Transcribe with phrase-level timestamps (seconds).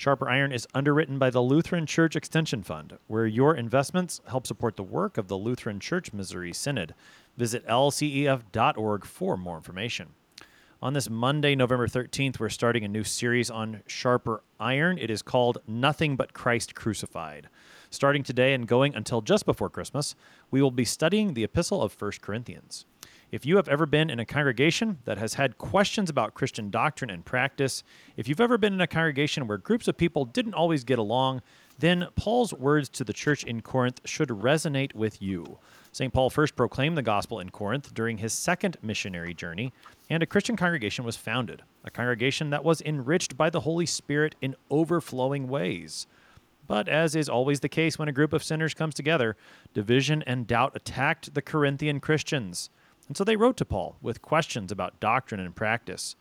[0.00, 4.76] Sharper Iron is underwritten by the Lutheran Church Extension Fund, where your investments help support
[4.76, 6.94] the work of the Lutheran Church Missouri Synod.
[7.36, 10.14] Visit lcef.org for more information.
[10.80, 14.96] On this Monday, November 13th, we're starting a new series on Sharper Iron.
[14.96, 17.50] It is called Nothing But Christ Crucified.
[17.90, 20.14] Starting today and going until just before Christmas,
[20.50, 22.86] we will be studying the Epistle of 1 Corinthians.
[23.30, 27.10] If you have ever been in a congregation that has had questions about Christian doctrine
[27.10, 27.84] and practice,
[28.16, 31.42] if you've ever been in a congregation where groups of people didn't always get along,
[31.78, 35.58] then Paul's words to the church in Corinth should resonate with you.
[35.92, 36.12] St.
[36.12, 39.72] Paul first proclaimed the gospel in Corinth during his second missionary journey,
[40.08, 44.34] and a Christian congregation was founded, a congregation that was enriched by the Holy Spirit
[44.42, 46.08] in overflowing ways.
[46.66, 49.36] But as is always the case when a group of sinners comes together,
[49.72, 52.70] division and doubt attacked the Corinthian Christians.
[53.10, 56.14] And so they wrote to Paul with questions about doctrine and practice.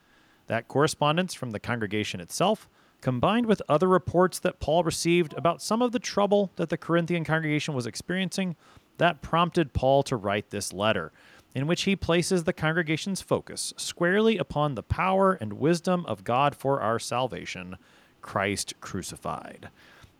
[0.47, 2.67] That correspondence from the congregation itself,
[2.99, 7.23] combined with other reports that Paul received about some of the trouble that the Corinthian
[7.23, 8.55] congregation was experiencing,
[8.97, 11.11] that prompted Paul to write this letter,
[11.53, 16.55] in which he places the congregation's focus squarely upon the power and wisdom of God
[16.55, 17.77] for our salvation,
[18.23, 19.69] Christ crucified.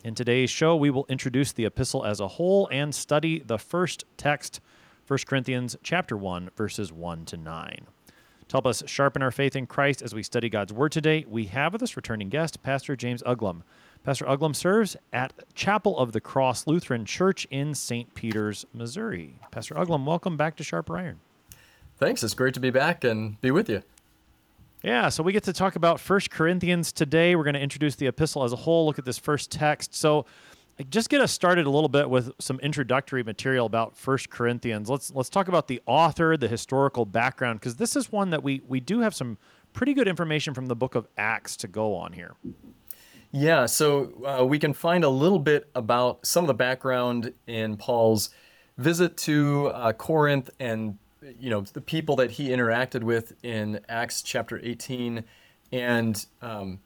[0.04, 4.06] In today's show, we will introduce the epistle as a whole and study the first
[4.18, 4.62] text
[5.10, 7.88] 1 Corinthians chapter 1 verses 1 to 9.
[8.48, 11.46] To help us sharpen our faith in Christ as we study God's word today, we
[11.46, 13.64] have with us returning guest Pastor James Uglum.
[14.04, 18.14] Pastor Uglum serves at Chapel of the Cross Lutheran Church in St.
[18.14, 19.40] Peters, Missouri.
[19.50, 21.20] Pastor Uglum, welcome back to Sharp Iron.
[21.98, 22.22] Thanks.
[22.22, 23.82] It's great to be back and be with you.
[24.84, 27.36] Yeah, so we get to talk about First Corinthians today.
[27.36, 29.96] We're going to introduce the epistle as a whole, look at this first text.
[29.96, 30.28] So,
[30.90, 34.90] just get us started a little bit with some introductory material about First Corinthians.
[34.90, 38.62] Let's let's talk about the author, the historical background, because this is one that we
[38.68, 39.38] we do have some
[39.74, 42.36] pretty good information from the book of Acts to go on here.
[43.32, 47.78] Yeah, so uh, we can find a little bit about some of the background in
[47.78, 48.32] Paul's
[48.78, 50.98] visit to uh, Corinth and
[51.38, 55.24] you know the people that he interacted with in Acts chapter 18
[55.72, 56.80] and um,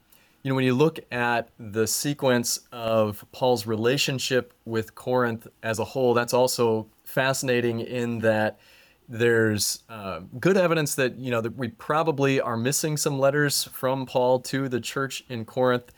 [0.44, 5.84] you know, when you look at the sequence of Paul's relationship with Corinth as a
[5.84, 8.60] whole, that's also fascinating in that
[9.08, 14.04] there's uh, good evidence that you know that we probably are missing some letters from
[14.04, 15.92] Paul to the church in Corinth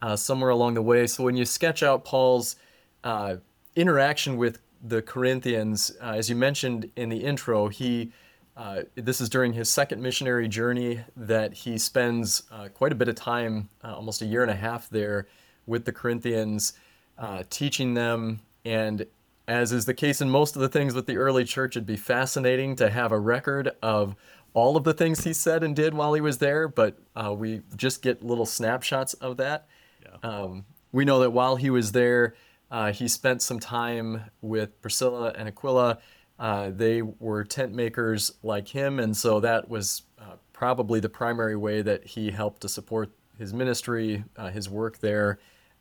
[0.00, 1.06] uh, somewhere along the way.
[1.06, 2.56] So when you sketch out Paul's
[3.04, 3.36] uh,
[3.76, 8.12] interaction with the Corinthians, uh, as you mentioned in the intro, he
[8.56, 13.08] uh, this is during his second missionary journey that he spends uh, quite a bit
[13.08, 15.26] of time, uh, almost a year and a half there
[15.66, 16.74] with the Corinthians,
[17.18, 18.40] uh, teaching them.
[18.64, 19.06] And
[19.48, 21.96] as is the case in most of the things with the early church, it'd be
[21.96, 24.14] fascinating to have a record of
[24.54, 27.62] all of the things he said and did while he was there, but uh, we
[27.74, 29.66] just get little snapshots of that.
[30.02, 30.30] Yeah.
[30.30, 32.34] Um, we know that while he was there,
[32.70, 35.98] uh, he spent some time with Priscilla and Aquila
[36.42, 41.54] uh, they were tent makers like him, and so that was uh, probably the primary
[41.54, 45.38] way that he helped to support his ministry, uh, his work there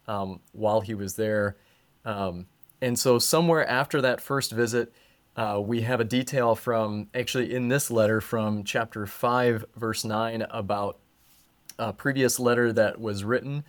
[0.07, 1.57] um, while he was there.
[2.05, 2.45] Um,
[2.79, 4.93] and so, somewhere after that first visit,
[5.35, 10.45] uh, we have a detail from actually in this letter from chapter 5, verse 9,
[10.51, 10.99] about
[11.79, 13.63] a previous letter that was written.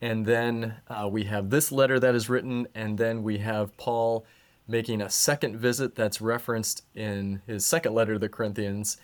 [0.00, 4.24] And then uh, we have this letter that is written, and then we have Paul
[4.68, 8.98] making a second visit that's referenced in his second letter to the Corinthians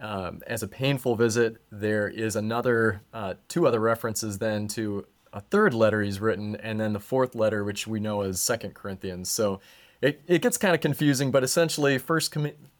[0.00, 1.56] um, as a painful visit.
[1.70, 6.80] There is another, uh, two other references then to a third letter he's written, and
[6.80, 9.30] then the fourth letter, which we know as Second Corinthians.
[9.30, 9.60] So
[10.00, 12.34] it, it gets kind of confusing, but essentially, First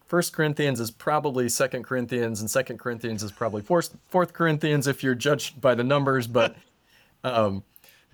[0.05, 5.03] First Corinthians is probably Second Corinthians, and Second Corinthians is probably Fourth, fourth Corinthians if
[5.03, 6.25] you're judged by the numbers.
[6.25, 6.55] But
[7.23, 7.63] um,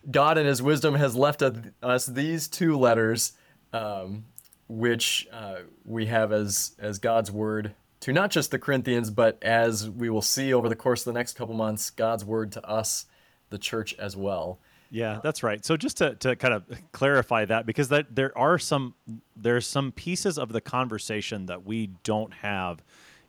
[0.10, 3.34] God in His wisdom has left us these two letters
[3.76, 4.26] um,
[4.68, 9.90] which uh, we have as as God's word to not just the Corinthians, but as
[9.90, 13.06] we will see over the course of the next couple months, God's word to us,
[13.50, 14.60] the church as well.
[14.92, 15.66] Yeah, that's right.
[15.66, 18.94] So just to, to kind of clarify that, because that there are some
[19.36, 22.84] there's some pieces of the conversation that we don't have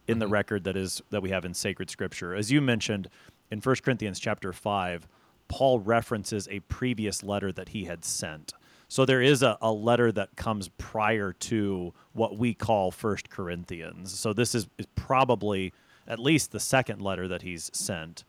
[0.07, 0.21] in mm-hmm.
[0.21, 2.35] the record that is that we have in sacred scripture.
[2.35, 3.09] As you mentioned
[3.51, 5.09] in 1 Corinthians chapter five,
[5.49, 8.53] Paul references a previous letter that he had sent.
[8.89, 14.17] So there is a, a letter that comes prior to what we call First Corinthians.
[14.17, 15.73] So this is, is probably
[16.07, 18.25] at least the second letter that he's sent.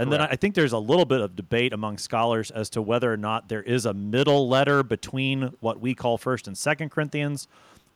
[0.00, 3.12] And then I think there's a little bit of debate among scholars as to whether
[3.12, 7.48] or not there is a middle letter between what we call First and Second Corinthians,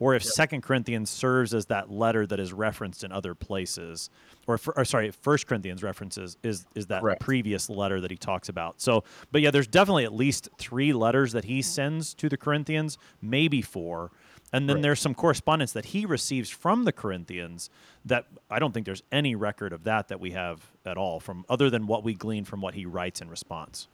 [0.04, 4.10] or if Second Corinthians serves as that letter that is referenced in other places,
[4.46, 7.22] or, or sorry, First Corinthians references is is that Correct.
[7.22, 8.82] previous letter that he talks about.
[8.82, 12.98] So, but yeah, there's definitely at least three letters that he sends to the Corinthians,
[13.22, 14.10] maybe four.
[14.52, 14.82] And then Right.
[14.82, 17.70] there's some correspondence that he receives from the Corinthians
[18.04, 21.46] that I don't think there's any record of that that we have at all from
[21.48, 23.88] other than what we glean from what he writes in response.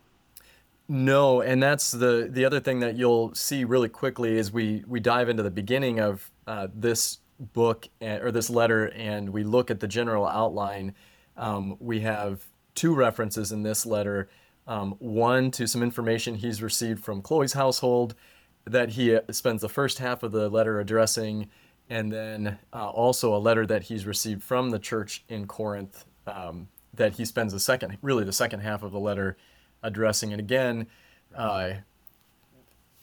[0.93, 4.99] No, and that's the the other thing that you'll see really quickly is we we
[4.99, 9.71] dive into the beginning of uh, this book and, or this letter, and we look
[9.71, 10.97] at the general outline.
[11.37, 12.45] Um, we have
[12.75, 14.31] two references in this letter.
[14.67, 18.17] Um, one to some information he's received from Chloe's household
[18.65, 21.51] that he uh, spends the first half of the letter addressing,
[21.89, 26.67] and then uh, also a letter that he's received from the church in Corinth um,
[26.95, 29.37] that he spends the second, really the second half of the letter
[29.83, 30.33] addressing.
[30.33, 30.87] And again,
[31.35, 31.73] uh,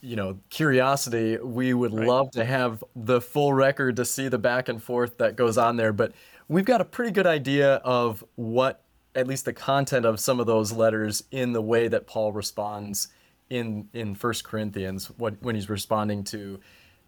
[0.01, 2.07] you know, curiosity, we would Right.
[2.07, 5.77] love to have the full record to see the back and forth that goes on
[5.77, 6.13] there, but
[6.47, 8.83] we've got a pretty good idea of what
[9.15, 13.07] at least the content of some of those letters in the way that Paul responds
[13.49, 16.59] in in First Corinthians what, when he's responding to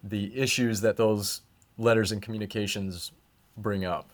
[0.02, 1.42] the issues that those
[1.78, 3.12] letters and communications
[3.56, 4.10] bring up.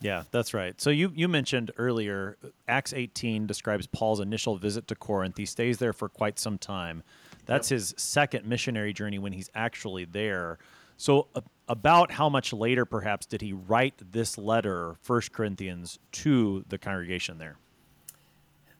[0.00, 0.78] Yeah, that's right.
[0.80, 2.36] So you you mentioned earlier
[2.68, 5.36] Acts 18 describes Paul's initial visit to Corinth.
[5.36, 7.02] He stays there for quite some time.
[7.46, 10.58] That's his second missionary journey when he's actually there.
[10.96, 16.64] So a- about how much later perhaps did he write this letter, First Corinthians, to
[16.68, 17.56] the congregation there?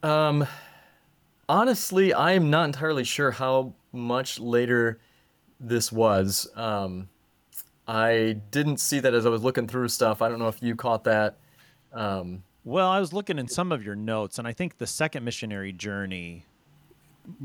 [0.03, 0.47] Um
[1.49, 4.99] Honestly, I am not entirely sure how much later
[5.61, 6.49] this was.
[6.57, 7.09] Um,
[7.89, 10.21] I didn't see that as I was looking through stuff.
[10.23, 11.37] I don't know if you caught that.
[11.93, 15.25] Um, Well, I was looking in some of your notes, and I think the second
[15.25, 16.45] missionary journey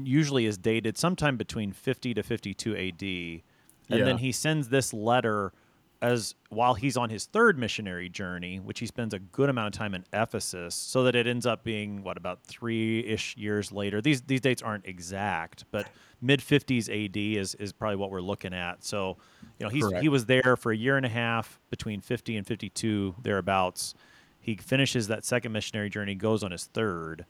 [0.03, 3.43] usually is dated sometime between 50 to 52 AD.
[3.89, 4.05] And Yeah.
[4.05, 5.53] then he sends this letter
[6.01, 9.77] as while he's on his third missionary journey, which he spends a good amount of
[9.77, 14.01] time in Ephesus, so that it ends up being what about three ish years later.
[14.01, 15.88] These these dates aren't exact, but
[16.21, 18.83] mid 50s AD is is probably what we're looking at.
[18.83, 19.18] So,
[19.59, 20.01] you know, he's Correct.
[20.01, 23.94] he was there for a year and a half between 50 and 52 thereabouts.
[24.39, 27.25] He finishes that second missionary journey, goes on his third,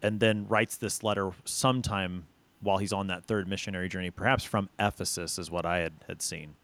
[0.00, 2.24] and then writes this letter sometime
[2.60, 6.22] while he's on that third missionary journey, perhaps from Ephesus, is what I had, had
[6.22, 6.54] seen.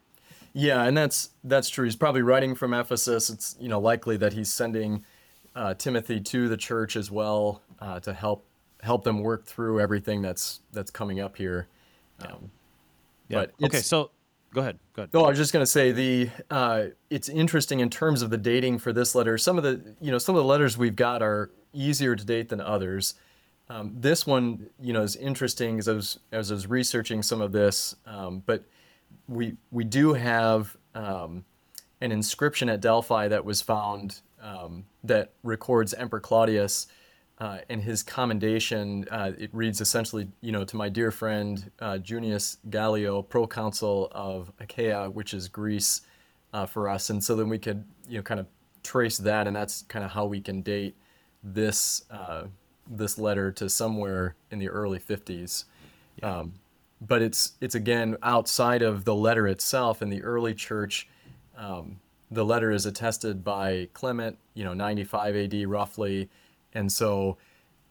[0.52, 1.84] Yeah, and that's that's true.
[1.84, 3.30] He's probably writing from Ephesus.
[3.30, 5.04] It's you know likely that he's sending
[5.54, 8.46] uh, Timothy to the church as well uh, to help
[8.82, 11.68] help them work through everything that's that's coming up here.
[12.20, 12.50] Um,
[13.28, 13.46] Yeah.
[13.62, 14.10] Okay, so
[14.52, 14.78] go ahead.
[14.94, 15.14] Go ahead.
[15.14, 18.38] No, I was just going to say the uh, it's interesting in terms of the
[18.38, 19.38] dating for this letter.
[19.38, 22.48] Some of the you know some of the letters we've got are easier to date
[22.48, 23.14] than others.
[23.68, 27.40] Um, this one you know is interesting as I was as I was researching some
[27.40, 28.64] of this, um, but
[29.30, 31.44] we we do have um,
[32.00, 36.88] an inscription at Delphi that was found um, that records Emperor Claudius
[37.38, 39.06] uh, and his commendation.
[39.10, 44.52] Uh, it reads essentially, you know, to my dear friend uh, Junius Gallio, proconsul of
[44.58, 46.02] Achaia, which is Greece,
[46.52, 47.10] uh, for us.
[47.10, 48.46] And so then we could, you know, kind of
[48.82, 50.96] trace that, and that's kind of how we can date
[51.42, 52.44] this uh,
[52.92, 55.64] this letter to somewhere in the early 50s.
[56.22, 56.54] Um,
[57.00, 60.02] but it's it's again outside of the letter itself.
[60.02, 61.08] In the early church,
[61.56, 66.28] um, the letter is attested by Clement, you know, 95 AD roughly,
[66.74, 67.38] and so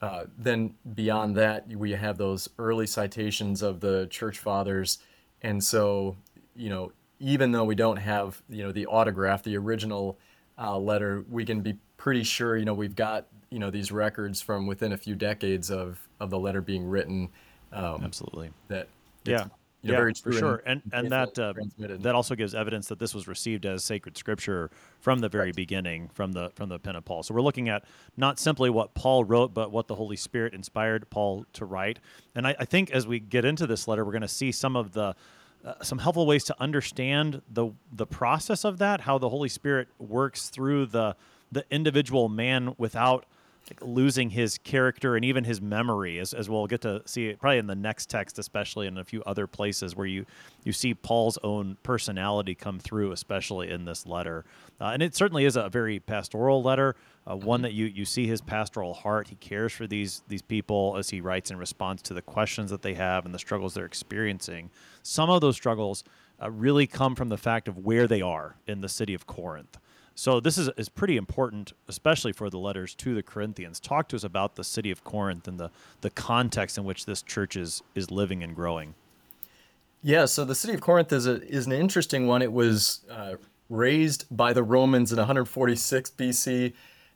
[0.01, 4.99] uh, then beyond that we have those early citations of the church fathers,
[5.41, 6.15] and so
[6.55, 10.17] you know even though we don't have you know the autograph, the original
[10.57, 14.41] uh, letter, we can be pretty sure you know we've got you know these records
[14.41, 17.29] from within a few decades of of the letter being written.
[17.71, 18.51] Um, Absolutely.
[18.67, 18.87] that
[19.25, 19.45] Yeah.
[19.81, 20.63] you know, yeah, for sure.
[20.65, 24.71] And and that uh, that also gives evidence that this was received as sacred scripture
[24.99, 27.23] from the very beginning, from the from the pen of Paul.
[27.23, 27.85] So we're looking at
[28.17, 31.99] not simply what Paul wrote, but what the Holy Spirit inspired Paul to write.
[32.35, 34.75] And I, I think as we get into this letter, we're going to see some
[34.75, 35.15] of the
[35.63, 39.87] uh, some helpful ways to understand the the process of that, how the Holy Spirit
[39.97, 41.15] works through the
[41.51, 43.25] the individual man without
[43.81, 47.67] losing his character and even his memory, as, as we'll get to see probably in
[47.67, 50.25] the next text, especially in a few other places where you
[50.63, 54.45] you see Paul's own personality come through, especially in this letter.
[54.81, 56.95] Uh, and it certainly is a very pastoral letter,
[57.29, 57.63] uh, one mm-hmm.
[57.63, 59.27] that you you see his pastoral heart.
[59.27, 62.81] He cares for these these people as he writes in response to the questions that
[62.81, 64.69] they have and the struggles they're experiencing.
[65.03, 66.03] Some of those struggles
[66.41, 69.77] uh, really come from the fact of where they are in the city of Corinth.
[70.19, 73.79] So this is, is pretty important, especially for the letters to the Corinthians.
[73.79, 75.71] Talk to us about the city of Corinth and the,
[76.01, 78.95] the context in which this church is, is living and growing.
[80.03, 82.41] Yeah, so the city of Corinth is, a, is an interesting one.
[82.41, 83.35] It was uh,
[83.69, 86.73] razed by the Romans in 146 BC,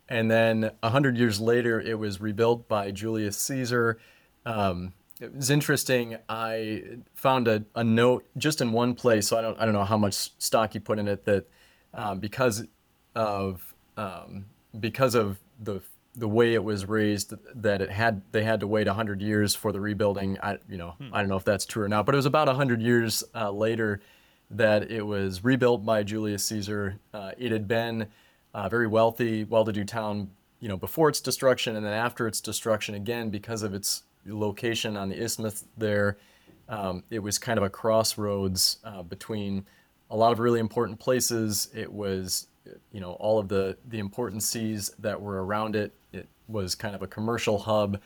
[0.08, 4.00] and then 100 years later, it was rebuilt by Julius Caesar.
[4.46, 6.20] Um, it was interesting.
[6.30, 6.84] I
[7.16, 9.98] found a, a note just in one place, so I don't I don't know how
[9.98, 11.50] much stock you put in it that
[11.94, 12.66] um, because
[13.16, 14.46] of um,
[14.80, 15.82] because of the
[16.16, 19.72] the way it was razed that it had they had to wait 100 years for
[19.72, 20.38] the rebuilding.
[20.42, 21.10] I you know hmm.
[21.14, 23.52] i don't know if that's true or not but it was about 100 years uh,
[23.52, 24.02] later
[24.52, 27.00] that it was rebuilt by julius caesar.
[27.14, 28.08] Uh, it had been
[28.54, 30.30] a very wealthy well-to-do town
[30.60, 34.96] you know before its destruction and then after its destruction again because of its location
[34.98, 36.18] on the isthmus there.
[36.70, 39.66] Um, it was kind of a crossroads uh, between
[40.10, 41.70] a lot of really important places.
[41.76, 42.48] It was
[42.92, 45.94] you know all of the the important seas that were around it.
[46.12, 48.00] It was kind of a commercial hub.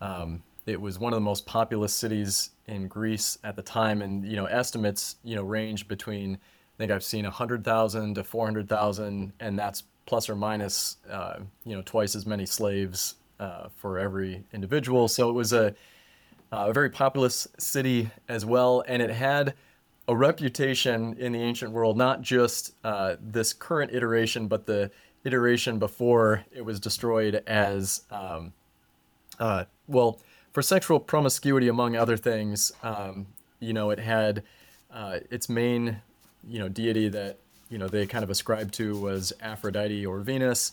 [0.00, 4.24] Um, it was one of the most populous cities in Greece at the time, and
[4.24, 9.58] you know estimates you know range between I think I've seen 100,000 to 400,000, and
[9.58, 15.08] that's plus or minus uh, you know twice as many slaves uh, for every individual.
[15.08, 15.74] So it was a,
[16.52, 19.54] a very populous city as well, and it had
[20.10, 24.90] a reputation in the ancient world, not just uh, this current iteration, but the
[25.22, 28.52] iteration before it was destroyed as, um,
[29.38, 30.18] uh, well,
[30.52, 32.72] for sexual promiscuity, among other things.
[32.82, 33.28] Um,
[33.60, 34.42] you know, it had
[34.92, 36.02] uh, its main,
[36.48, 37.38] you know, deity that,
[37.68, 40.72] you know, they kind of ascribed to was Aphrodite or Venus.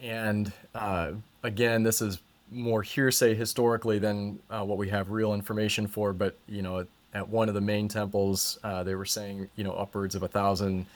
[0.00, 2.18] And uh, again, this is
[2.50, 7.28] more hearsay historically than uh, what we have real information for, but, you know, at
[7.28, 10.86] one of the main temples, uh, they were saying, you know, upwards of a thousand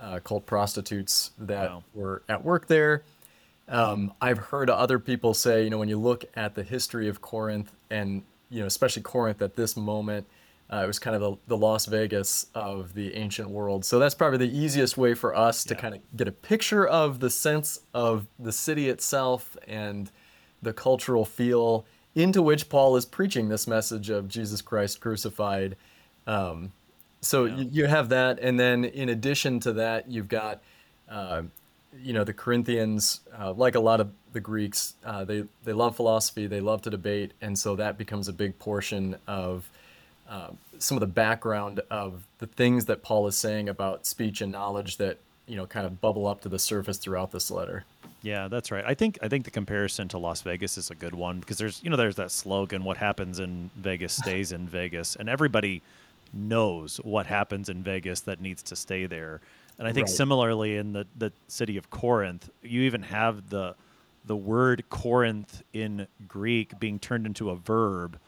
[0.00, 1.82] uh, cult prostitutes that wow.
[1.94, 3.02] were at work there.
[3.68, 7.20] Um, I've heard other people say, you know, when you look at the history of
[7.20, 10.26] Corinth and, you know, especially Corinth at this moment,
[10.72, 13.84] uh, it was kind of the, the, Las Vegas of the ancient world.
[13.84, 17.20] So that's probably the easiest way for us to kind of get a picture of
[17.20, 20.10] the sense of the city itself and
[20.62, 25.76] the cultural feel into which Paul is preaching this message of Jesus Christ crucified.
[26.26, 26.72] Um,
[27.20, 27.56] so yeah.
[27.56, 30.62] you, you, have that, and then in addition to that, you've got,
[31.10, 31.42] uh,
[32.02, 35.94] you know, the Corinthians, uh, like a lot of the Greeks, uh, they they love
[35.94, 39.68] philosophy, they love to debate, and so that becomes a big portion of
[40.28, 44.50] uh, some of the background of the things that Paul is saying about speech and
[44.50, 47.84] knowledge that you know kind of bubble up to the surface throughout this letter.
[48.26, 48.84] Yeah, that's right.
[48.84, 51.80] I think I think the comparison to Las Vegas is a good one because there's
[51.84, 55.80] you know there's that slogan what happens in Vegas stays in Vegas and everybody
[56.32, 59.40] knows what happens in Vegas that needs to stay there.
[59.78, 60.16] And I think right.
[60.16, 63.76] similarly in the the city of Corinth, you even have the
[64.24, 68.18] the word Corinth in Greek being turned into a verb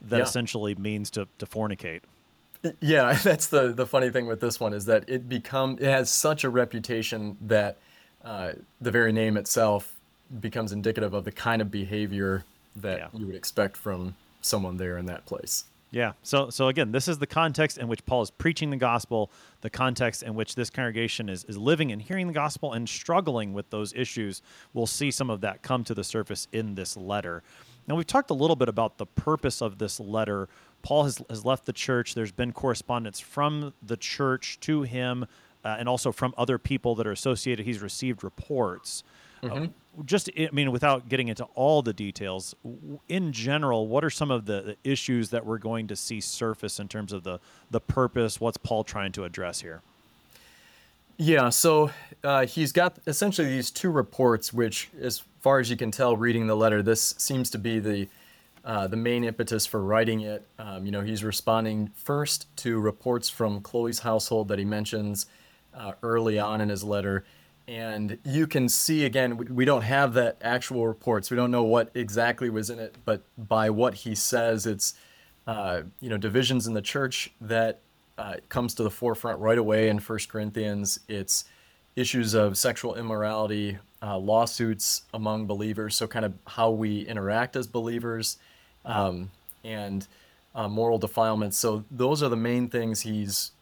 [0.00, 0.24] that yeah.
[0.24, 2.00] essentially means to, to fornicate.
[2.80, 6.10] Yeah, that's the the funny thing with this one is that it become it has
[6.10, 7.78] such a reputation that
[8.24, 9.94] uh, the very name itself
[10.40, 12.44] becomes indicative of the kind of behavior
[12.76, 13.08] that yeah.
[13.12, 15.64] you would expect from someone there in that place.
[15.90, 16.14] Yeah.
[16.24, 19.70] So so again, this is the context in which Paul is preaching the gospel, the
[19.70, 23.70] context in which this congregation is, is living and hearing the gospel and struggling with
[23.70, 24.42] those issues.
[24.72, 27.44] We'll see some of that come to the surface in this letter.
[27.86, 30.48] Now we've talked a little bit about the purpose of this letter.
[30.82, 32.14] Paul has, has left the church.
[32.14, 35.26] There's been correspondence from the church to him
[35.64, 37.64] uh, and also from other people that are associated.
[37.64, 39.02] He's received reports.
[39.42, 39.64] Mm-hmm.
[39.64, 39.66] Uh,
[40.04, 42.54] just, I mean, without getting into all the details,
[43.08, 46.88] in general, what are some of the issues that we're going to see surface in
[46.88, 47.38] terms of the
[47.70, 48.40] the purpose?
[48.40, 49.82] What's Paul trying to address here?
[51.16, 51.92] Yeah, so
[52.24, 56.48] uh, he's got essentially these two reports, which, as far as you can tell, reading
[56.48, 58.08] the letter, this seems to be the
[58.64, 60.44] uh, the main impetus for writing it.
[60.58, 65.26] Um, you know, he's responding first to reports from Chloe's household that he mentions
[65.76, 67.24] uh, early on in his letter.
[67.66, 71.30] And you can see again, we don't have that actual reports.
[71.30, 74.94] We don't know what exactly was in it, but by what he says, it's
[75.46, 77.80] uh, you know divisions in the church that
[78.18, 81.00] uh, comes to the forefront right away in First Corinthians.
[81.08, 81.44] It's
[81.96, 87.66] issues of sexual immorality uh, lawsuits among believers, so kind of how we interact as
[87.66, 88.38] believers,
[88.84, 89.30] um,
[89.64, 90.06] and
[90.54, 91.56] uh, moral defilements.
[91.56, 93.52] So those are the main things he's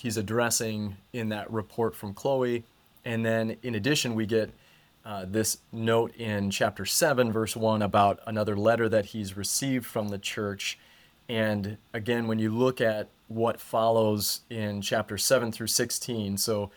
[0.00, 2.64] he's addressing in that report from Chloe.
[3.04, 4.50] And then in addition, we get
[5.04, 10.08] uh, this note in chapter 7, verse 1, about another letter that he's received from
[10.08, 10.78] the church.
[11.28, 16.70] And again, when you look at what follows in chapter 7 through 16, so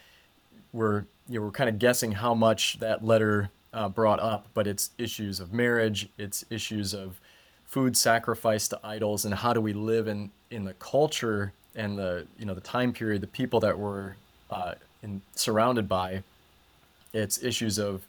[0.74, 4.68] we're, you know, we're kind of guessing how much that letter uh, brought up, but
[4.68, 7.22] it's issues of marriage, it's issues of
[7.63, 12.25] food sacrifice to idols, and how do we live in, in the culture and the
[12.38, 14.15] you know the time period, the people that we're
[14.50, 16.24] uh, in, surrounded by.
[17.13, 18.06] It's issues of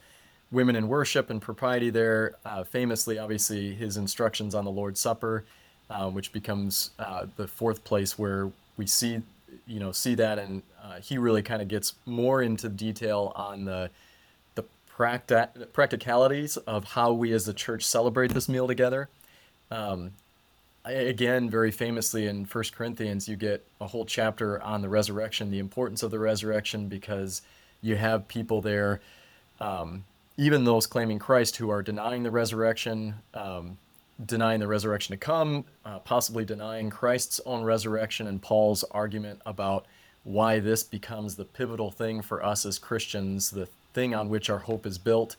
[0.50, 2.36] women in worship and propriety there.
[2.44, 5.44] Uh, famously, obviously, his instructions on the Lord's Supper,
[5.90, 9.20] uh, which becomes uh, the fourth place where we see,
[9.66, 13.64] you know, see that, and uh, he really kind of gets more into detail on
[13.64, 13.90] the
[14.54, 19.08] the practi- practicalities of how we as the church celebrate this meal together.
[19.70, 20.12] Um,
[20.84, 25.58] again, very famously in First Corinthians, you get a whole chapter on the resurrection, the
[25.58, 27.42] importance of the resurrection, because
[27.80, 29.00] you have people there,
[29.60, 30.04] um,
[30.36, 33.78] even those claiming Christ, who are denying the resurrection, um,
[34.24, 39.86] denying the resurrection to come, uh, possibly denying Christ's own resurrection, and Paul's argument about
[40.24, 44.58] why this becomes the pivotal thing for us as Christians, the thing on which our
[44.58, 45.36] hope is built.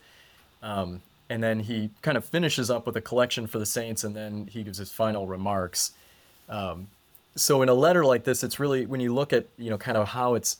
[0.62, 4.14] Um, and then he kind of finishes up with a collection for the saints and
[4.14, 5.92] then he gives his final remarks.
[6.48, 6.88] Um,
[7.34, 9.98] so in a letter like this it's really when you look at you know kind
[9.98, 10.58] of how it's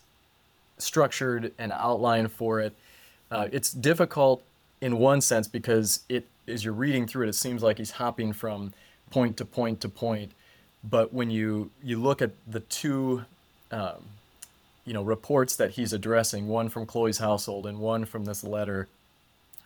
[0.79, 2.75] structured and outlined for it
[3.31, 4.43] uh, it's difficult
[4.81, 8.33] in one sense because it as you're reading through it it seems like he's hopping
[8.33, 8.73] from
[9.11, 10.33] point to point to point.
[10.85, 13.25] But when you you look at the two
[13.71, 14.05] um,
[14.85, 18.89] you know reports that he's addressing one from chloe's household and one from this letter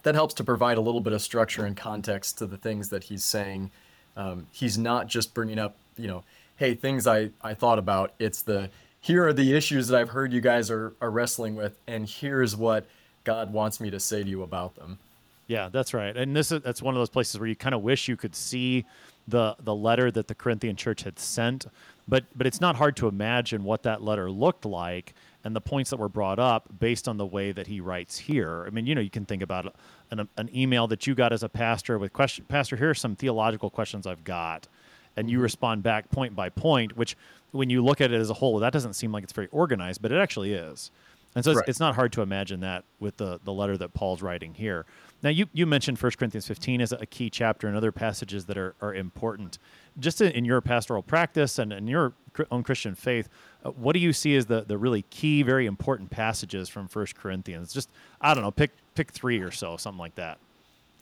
[0.03, 3.05] that helps to provide a little bit of structure and context to the things that
[3.05, 3.71] he's saying.
[4.17, 6.25] Um, he's not just bringing up, you know,
[6.57, 8.13] hey, things I, I thought about.
[8.19, 11.79] It's the here are the issues that I've heard you guys are, are wrestling with,
[11.87, 12.87] and here's what
[13.25, 14.99] God wants me to say to you about them.
[15.47, 16.17] Yeah, that's right.
[16.17, 18.37] And this is that's one of those places where you kind of wish you could
[18.37, 18.85] see
[19.27, 21.67] the the letter that the Corinthian church had sent,
[22.07, 25.91] but but it's not hard to imagine what that letter looked like and the points
[25.91, 28.65] that were brought up based on the way that he writes here.
[28.67, 29.75] I mean, you know, you can think about
[30.11, 33.17] an, an email that you got as a pastor with question, Pastor, here are some
[33.17, 34.69] theological questions I've got,
[35.17, 35.45] and you mm-hmm.
[35.45, 36.97] respond back point by point.
[36.97, 37.17] Which,
[37.53, 40.03] when you look at it as a whole, that doesn't seem like it's very organized,
[40.03, 40.91] but it actually is.
[41.35, 41.69] And so it's, right.
[41.69, 44.85] it's not hard to imagine that with the the letter that Paul's writing here.
[45.23, 48.57] Now, you, you mentioned 1 Corinthians 15 as a key chapter and other passages that
[48.57, 49.59] are, are important.
[49.99, 52.15] Just in, in your pastoral practice and in your
[52.51, 53.29] own Christian faith,
[53.65, 57.17] uh, what do you see as the, the really key, very important passages from First
[57.17, 57.73] Corinthians?
[57.73, 57.89] Just
[58.21, 60.39] I don't know, pick pick three or so, something like that.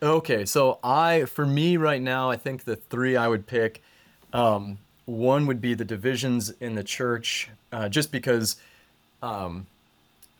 [0.02, 3.82] Okay, so I for me right now, I think the three I would pick,
[4.32, 8.56] um, one would be the divisions in the church, uh, just because
[9.22, 9.66] um,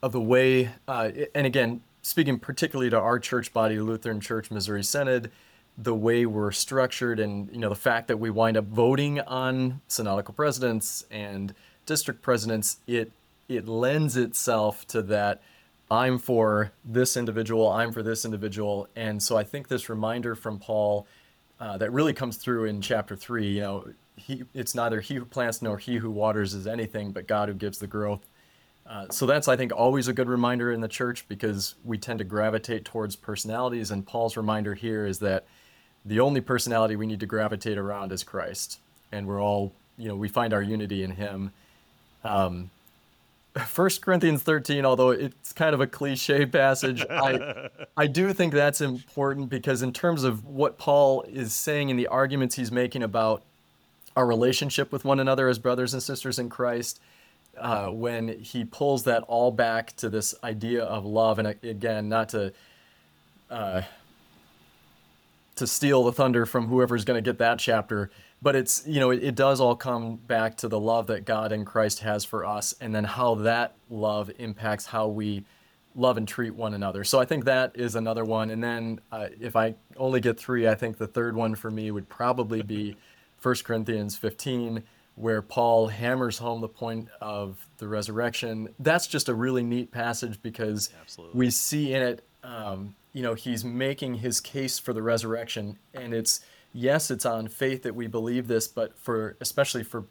[0.03, 4.85] of the way, uh, and again, speaking particularly to our church body, Lutheran Church Missouri
[4.85, 5.31] Synod,
[5.77, 9.81] the way we're structured, and you know the fact that we wind up voting on
[9.89, 11.55] synodical presidents and
[11.89, 13.11] district presidents, it
[13.49, 15.41] it lends itself to that
[15.91, 20.59] I'm for this individual, I'm for this individual, and so I think this reminder from
[20.59, 21.07] Paul
[21.59, 23.49] uh, that really comes through in chapter three.
[23.49, 23.85] You know,
[24.17, 27.55] he it's neither he who plants nor he who waters is anything, but God who
[27.55, 28.27] gives the growth.
[28.87, 32.19] Uh, so that's I think always a good reminder in the church because we tend
[32.19, 35.47] to gravitate towards personalities, and Paul's reminder here is that
[36.05, 38.79] the only personality we need to gravitate around is Christ,
[39.11, 41.51] and we're all you know we find our unity in Him
[42.25, 42.71] um,
[43.67, 48.81] First Corinthians 13, although it's kind of a cliche passage, I I do think that's
[48.81, 53.43] important because in terms of what Paul is saying and the arguments he's making about
[54.17, 57.01] our relationship with one another as brothers and sisters in Christ,
[57.57, 62.29] uh, when he pulls that all back to this idea of love, and again, not
[62.31, 62.53] to
[63.51, 63.83] uh,
[65.57, 69.11] to steal the thunder from whoever's going to get that chapter, but it's you know
[69.11, 72.45] it, it, does all come back to the love that god and christ has for
[72.45, 75.45] us and then how that love impacts how we
[75.99, 77.05] love and treat one another.
[77.05, 78.51] So i think that is another one.
[78.51, 81.91] And then uh, if i only get three i think the third one for me
[81.91, 82.97] would probably be
[83.43, 84.83] 1 corinthians 15
[85.15, 88.69] where paul hammers home the point of the resurrection.
[88.79, 91.39] That's just a really neat passage because Absolutely.
[91.39, 96.15] we see in it um, you know he's making his case for the resurrection and
[96.15, 96.41] it's
[96.73, 100.05] yes, it's on faith that we believe this, but for especially for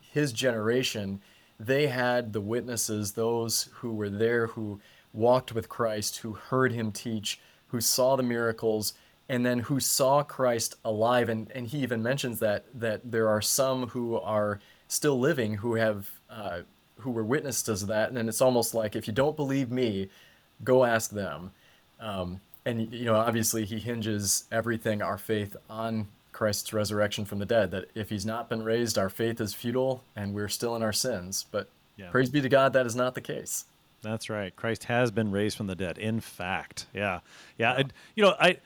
[0.00, 1.20] his generation,
[1.58, 4.80] they had the witnesses, those who were there, who
[5.12, 8.94] walked with Christ, who heard him teach, who saw the miracles,
[9.28, 11.28] and then who saw Christ alive.
[11.28, 15.74] And, and he even mentions that that there are some who are still living who
[15.74, 16.60] have uh,
[16.98, 18.10] who were witnesses to that.
[18.10, 20.08] And it's almost like if you don't believe me,
[20.64, 21.52] go ask them.
[21.98, 27.46] Um, and you know, obviously, he hinges everything our faith on Christ's resurrection from the
[27.46, 27.70] dead.
[27.70, 30.92] That if he's not been raised, our faith is futile and we're still in our
[30.92, 31.46] sins.
[31.50, 32.10] But yeah.
[32.10, 33.64] praise be to God, that is not the case.
[34.02, 34.54] That's right.
[34.56, 35.98] Christ has been raised from the dead.
[35.98, 37.20] In fact, yeah,
[37.58, 37.74] yeah.
[37.74, 38.58] And, you know, I,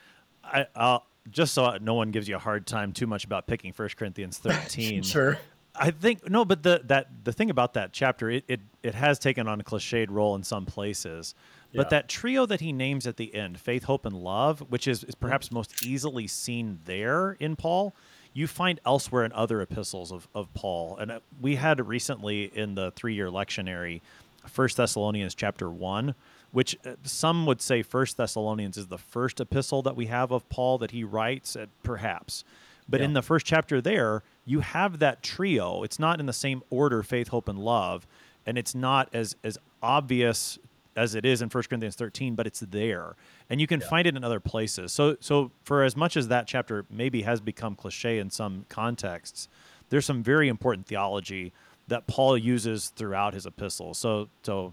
[0.45, 3.73] I, I'll just so no one gives you a hard time too much about picking
[3.73, 5.03] First Corinthians thirteen.
[5.03, 5.39] sure.
[5.75, 9.19] I think no, but the that the thing about that chapter, it it, it has
[9.19, 11.35] taken on a cliched role in some places.
[11.77, 15.05] But that trio that he names at the end, faith, hope, and love, which is,
[15.05, 17.95] is perhaps most easily seen there in Paul,
[18.33, 20.97] you find elsewhere in other epistles of, of Paul.
[20.99, 24.01] And uh, we had recently in the three year lectionary,
[24.47, 26.15] First Thessalonians chapter 1,
[26.53, 30.49] which uh, some would say First Thessalonians is the first epistle that we have of
[30.49, 32.45] Paul that he writes, uh, perhaps.
[32.89, 33.07] But yeah.
[33.07, 35.83] in the first chapter there, you have that trio.
[35.83, 38.07] It's not in the same order, faith, hope, and love.
[38.47, 40.59] And it's not as, as obvious
[40.97, 43.17] as it is in 1 Corinthians 13, but it's there.
[43.51, 43.89] And you can yeah.
[43.89, 44.93] find it in other places.
[44.93, 49.49] So so for as much as that chapter maybe has become cliche in some contexts,
[49.91, 51.53] there's some very important theology
[51.89, 53.99] that Paul uses throughout his epistles.
[53.99, 54.73] So so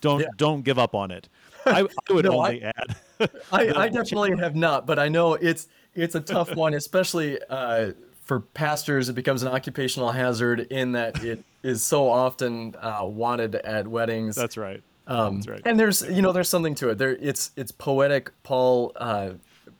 [0.00, 0.26] don't yeah.
[0.36, 1.28] don't give up on it.
[1.64, 2.96] I, I would no, only I, add.
[3.52, 7.92] I, I definitely have not, but I know it's it's a tough one, especially uh,
[8.22, 9.08] for pastors.
[9.08, 14.34] It becomes an occupational hazard in that it is so often uh, wanted at weddings.
[14.34, 14.82] That's right.
[15.06, 15.62] Um, That's right.
[15.64, 16.98] And there's you know there's something to it.
[16.98, 18.30] There it's it's poetic.
[18.42, 19.32] Paul uh,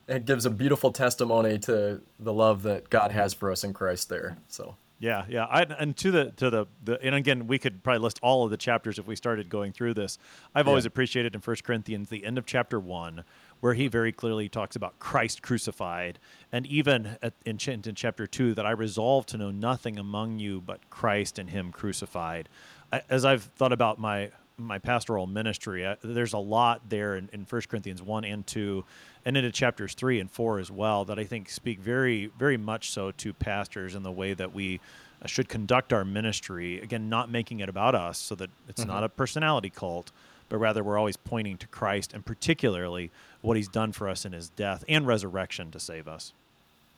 [0.09, 4.09] it gives a beautiful testimony to the love that God has for us in Christ.
[4.09, 4.77] There, so.
[4.99, 8.21] Yeah, yeah, I, and to the to the, the and again, we could probably list
[8.23, 10.17] all of the chapters if we started going through this.
[10.55, 10.71] I've yeah.
[10.71, 13.25] always appreciated in First Corinthians the end of chapter one,
[13.59, 16.21] where he very clearly talks about Christ crucified,
[16.53, 20.61] and even at, in, in chapter two that I resolve to know nothing among you
[20.61, 22.49] but Christ and Him crucified.
[22.93, 25.87] I, as I've thought about my my pastoral ministry.
[25.87, 28.85] I, there's a lot there in, in 1 Corinthians 1 and 2,
[29.25, 32.91] and into chapters 3 and 4 as well, that I think speak very, very much
[32.91, 34.81] so to pastors in the way that we
[35.23, 36.81] uh, should conduct our ministry.
[36.81, 38.91] Again, not making it about us so that it's mm-hmm.
[38.91, 40.13] not a personality cult,
[40.49, 43.11] but rather we're always pointing to Christ and particularly
[43.41, 46.33] what he's done for us in his death and resurrection to save us.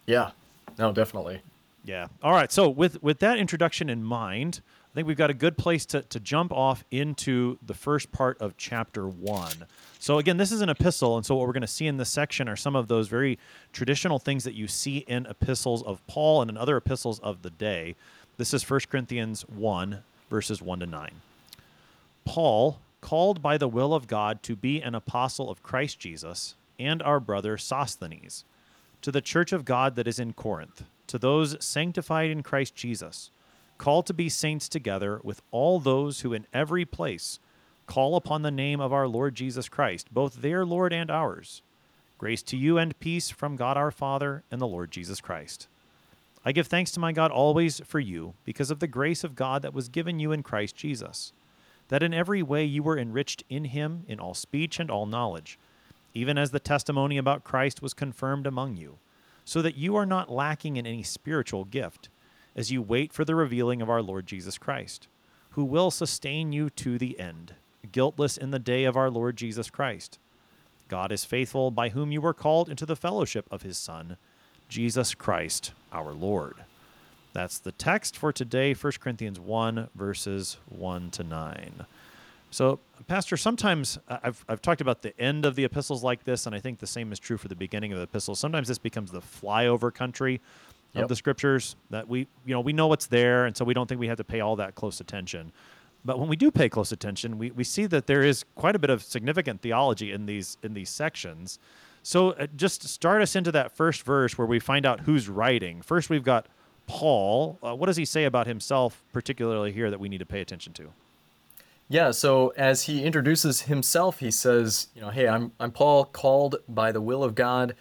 [0.06, 0.32] Yeah,
[0.78, 1.40] no, definitely.
[1.84, 2.08] Yeah.
[2.22, 2.50] All right.
[2.50, 4.60] So with with that introduction in mind,
[4.94, 8.40] I think we've got a good place to, to jump off into the first part
[8.40, 9.66] of chapter one.
[9.98, 11.16] So, again, this is an epistle.
[11.16, 13.36] And so, what we're going to see in this section are some of those very
[13.72, 17.50] traditional things that you see in epistles of Paul and in other epistles of the
[17.50, 17.96] day.
[18.36, 19.98] This is 1 Corinthians 1,
[20.30, 21.10] verses 1 to 9.
[22.24, 27.02] Paul, called by the will of God to be an apostle of Christ Jesus, and
[27.02, 28.44] our brother Sosthenes,
[29.02, 33.30] to the church of God that is in Corinth, to those sanctified in Christ Jesus
[33.78, 37.38] called to be saints together with all those who in every place
[37.86, 41.62] call upon the name of our Lord Jesus Christ, both their Lord and ours.
[42.16, 45.68] Grace to you and peace from God our Father and the Lord Jesus Christ.
[46.44, 49.62] I give thanks to my God always for you, because of the grace of God
[49.62, 51.32] that was given you in Christ Jesus,
[51.88, 55.58] that in every way you were enriched in him in all speech and all knowledge,
[56.14, 58.98] even as the testimony about Christ was confirmed among you,
[59.44, 62.08] so that you are not lacking in any spiritual gift
[62.56, 65.08] as you wait for the revealing of our Lord Jesus Christ,
[65.50, 67.54] who will sustain you to the end,
[67.92, 70.18] guiltless in the day of our Lord Jesus Christ.
[70.88, 74.16] God is faithful, by whom you were called into the fellowship of his Son,
[74.68, 76.56] Jesus Christ our Lord.
[77.32, 81.86] That's the text for today, 1 Corinthians 1, verses 1 to 9.
[82.50, 86.54] So, Pastor, sometimes I've, I've talked about the end of the epistles like this, and
[86.54, 88.38] I think the same is true for the beginning of the epistles.
[88.38, 90.40] Sometimes this becomes the flyover country
[90.94, 91.04] yep.
[91.04, 93.88] of the scriptures that we you know we know what's there and so we don't
[93.88, 95.52] think we have to pay all that close attention.
[96.06, 98.78] But when we do pay close attention we, we see that there is quite a
[98.78, 101.58] bit of significant theology in these in these sections.
[102.02, 105.82] So uh, just start us into that first verse where we find out who's writing.
[105.82, 106.46] First we've got
[106.86, 107.58] paul.
[107.62, 110.72] Uh, what does he say about himself particularly here that we need to pay attention
[110.74, 110.92] to?
[111.88, 116.56] Yeah, so as he introduces himself, he says, you know, hey, I'm, I'm Paul, called
[116.66, 117.74] by the will of God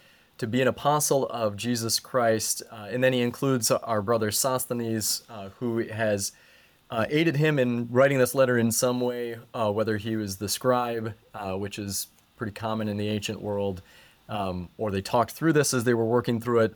[0.44, 2.64] to be an apostle of Jesus Christ.
[2.70, 6.34] Uh, and then he includes our brother Sosthenes, uh, who has
[6.92, 10.50] uh, aided him in writing this letter in some way, uh, whether he was the
[10.50, 13.82] scribe, uh, which is pretty common in the ancient world,
[14.28, 16.76] um, or they talked through this as they were working through it.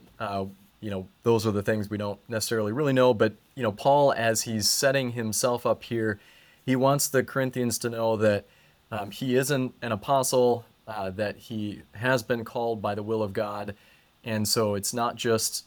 [0.79, 3.13] You know, those are the things we don't necessarily really know.
[3.13, 6.21] But, you know, Paul, as he's setting himself up here,
[6.65, 8.45] he wants the Corinthians to know that
[8.89, 13.33] Um, he isn't an apostle, uh, that he has been called by the will of
[13.33, 13.75] God.
[14.23, 15.65] And so it's not just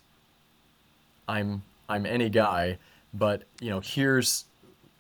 [1.29, 2.79] I'm I'm any guy,
[3.13, 4.45] but you know, here's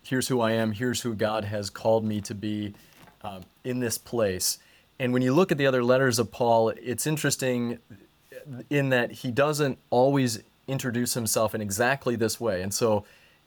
[0.02, 2.74] here's who I am, here's who God has called me to be
[3.22, 4.58] um, in this place.
[4.98, 7.78] And when you look at the other letters of Paul, it's interesting
[8.68, 12.62] in that he doesn't always introduce himself in exactly this way.
[12.62, 13.04] And so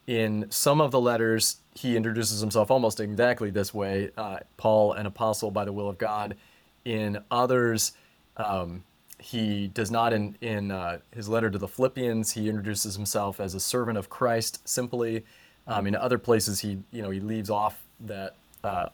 [0.07, 5.05] in some of the letters, he introduces himself almost exactly this way uh, Paul, an
[5.05, 6.35] apostle by the will of God.
[6.85, 7.93] In others,
[8.37, 8.83] um,
[9.23, 13.55] he does not in, in uh, his letter to the Philippians, he introduces himself as
[13.55, 15.23] a servant of Christ simply.
[15.65, 18.89] Um, in other places, he, you know, he leaves off that uh,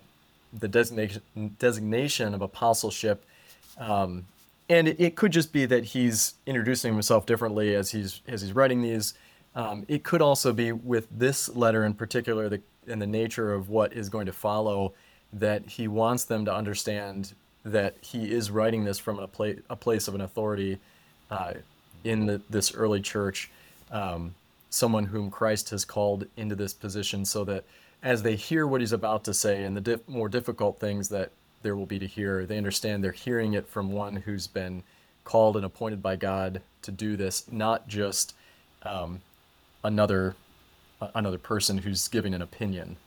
[0.53, 1.21] the designation,
[1.57, 3.25] designation of apostleship.
[3.79, 4.27] Um,
[4.69, 8.53] and it, it, could just be that he's introducing himself differently as he's, as he's
[8.53, 9.15] writing these.
[9.55, 13.69] Um, it could also be with this letter in particular, the, and the nature of
[13.69, 14.93] what is going to follow,
[15.33, 17.33] that he wants them to understand
[17.65, 20.79] that he is writing this from a, pla- a place of an authority
[21.29, 21.53] uh,
[22.03, 23.49] in the, this early church,
[23.91, 24.33] um,
[24.69, 27.63] someone whom Christ has called into this position, so that
[28.01, 31.75] as they hear what he's about to say and the more difficult things that there
[31.75, 34.83] will be to hear, they understand they're hearing it from one who's been
[35.25, 38.33] called and appointed by God to do this, not just
[38.83, 39.21] um,
[39.83, 40.35] another
[41.15, 42.97] another person who's giving an opinion.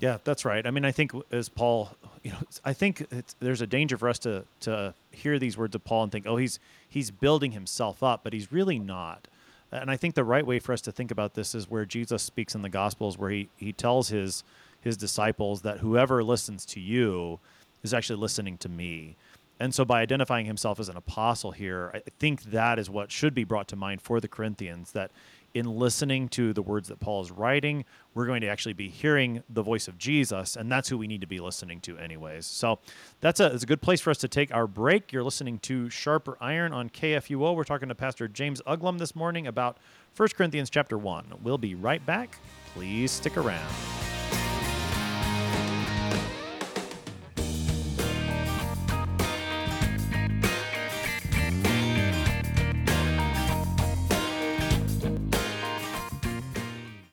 [0.00, 0.66] Yeah, that's right.
[0.66, 1.90] I mean, I think as Paul,
[2.22, 3.06] you know, I think
[3.40, 6.36] there's a danger for us to to hear these words of Paul and think, oh,
[6.36, 6.58] he's
[6.88, 9.28] he's building himself up, but he's really not.
[9.70, 12.22] And I think the right way for us to think about this is where Jesus
[12.22, 14.42] speaks in the Gospels, where he he tells his
[14.80, 17.38] his disciples that whoever listens to you
[17.82, 19.16] is actually listening to me.
[19.60, 23.34] And so, by identifying himself as an apostle here, I think that is what should
[23.34, 25.10] be brought to mind for the Corinthians that
[25.54, 27.84] in listening to the words that Paul is writing,
[28.14, 31.20] we're going to actually be hearing the voice of Jesus, and that's who we need
[31.20, 32.46] to be listening to, anyways.
[32.46, 32.78] So
[33.20, 35.12] that's a, that's a good place for us to take our break.
[35.12, 37.54] You're listening to Sharper Iron on KFUO.
[37.54, 39.78] We're talking to Pastor James Uglum this morning about
[40.16, 41.34] 1 Corinthians chapter 1.
[41.42, 42.36] We'll be right back.
[42.74, 43.70] Please stick around.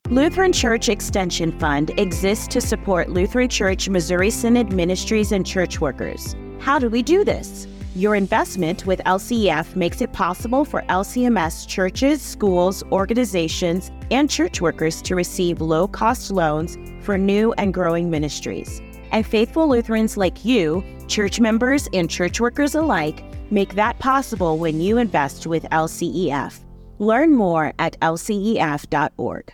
[0.09, 6.33] Lutheran Church Extension Fund exists to support Lutheran Church Missouri Synod ministries and church workers.
[6.59, 7.67] How do we do this?
[7.93, 15.01] Your investment with LCEF makes it possible for LCMS churches, schools, organizations, and church workers
[15.01, 18.81] to receive low cost loans for new and growing ministries.
[19.11, 24.79] And faithful Lutherans like you, church members and church workers alike, make that possible when
[24.79, 26.61] you invest with LCEF.
[26.97, 29.53] Learn more at lcef.org.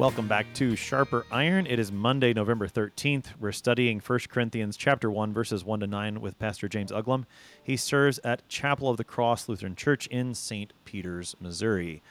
[0.00, 1.66] Welcome back to Sharper Iron.
[1.66, 3.38] It is Monday, November 13th.
[3.38, 7.26] We're studying 1 Corinthians chapter 1 verses 1 to 9 with Pastor James Uglum.
[7.62, 10.72] He serves at Chapel of the Cross Lutheran Church in St.
[10.86, 12.02] Peters, Missouri.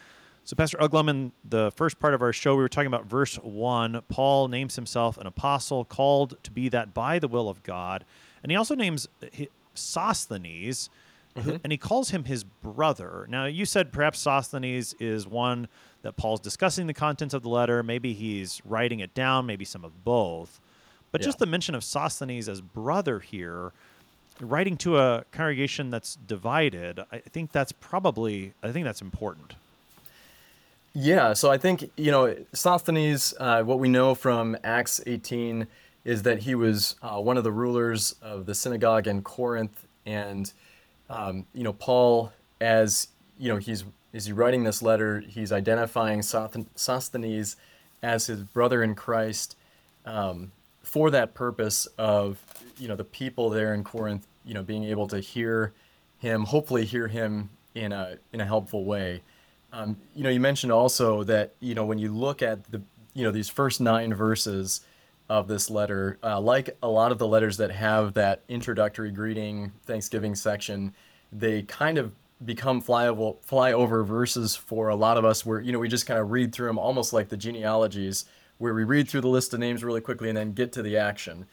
[0.43, 3.37] So Pastor Uglum in the first part of our show we were talking about verse
[3.37, 4.03] 1.
[4.07, 8.05] Paul names himself an apostle called to be that by the will of God.
[8.43, 9.07] And he also names
[9.73, 10.91] Sosthenes
[11.35, 11.57] mm-hmm.
[11.63, 13.25] and he calls him his brother.
[13.29, 15.67] Now, you said perhaps Sosthenes is one
[16.01, 17.83] that Paul's discussing the contents of the letter.
[17.83, 20.59] Maybe he's writing it down, maybe some of both.
[21.11, 21.25] But yeah.
[21.25, 23.71] just the mention of Sosthenes as brother here,
[24.39, 29.55] writing to a congregation that's divided, I think that's probably, I think that's important.
[30.93, 35.67] Yeah, so I think, you know, Sosthenes, uh, what we know from Acts 18
[36.03, 39.85] is that he was uh, one of the rulers of the synagogue in Corinth.
[40.05, 40.51] And,
[41.09, 46.21] um, you know, Paul, as, you know, he's is he writing this letter, he's identifying
[46.21, 47.55] Sosthenes
[48.01, 49.55] as his brother in Christ
[50.05, 50.51] um,
[50.83, 52.39] for that purpose of,
[52.77, 55.73] you know, the people there in Corinth, you know, being able to hear
[56.17, 59.21] him, hopefully hear him in a, in a helpful way.
[59.71, 62.81] Um, you know, you mentioned also that, you know, when you look at the,
[63.13, 64.81] you know, these first nine verses
[65.29, 69.71] of this letter, uh, like a lot of the letters that have that introductory greeting,
[69.85, 70.93] Thanksgiving section,
[71.31, 72.11] they kind of
[72.43, 76.19] become flyable flyover verses for a lot of us where you know we just kind
[76.19, 78.25] of read through them almost like the genealogies
[78.59, 80.95] where we read through the list of names really quickly and then get to the
[80.95, 81.47] action.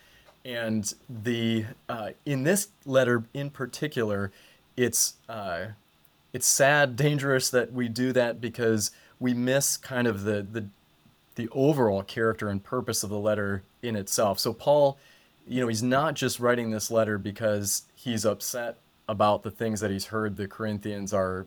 [0.44, 4.30] And the uh, in this letter in particular,
[4.76, 5.68] it's uh,
[6.32, 10.66] it's sad, dangerous that we do that because we miss kind of the the
[11.36, 14.38] the overall character and purpose of the letter in itself.
[14.38, 14.98] So Paul,
[15.48, 19.90] you know, he's not just writing this letter because he's upset about the things that
[19.90, 21.46] he's heard the Corinthians are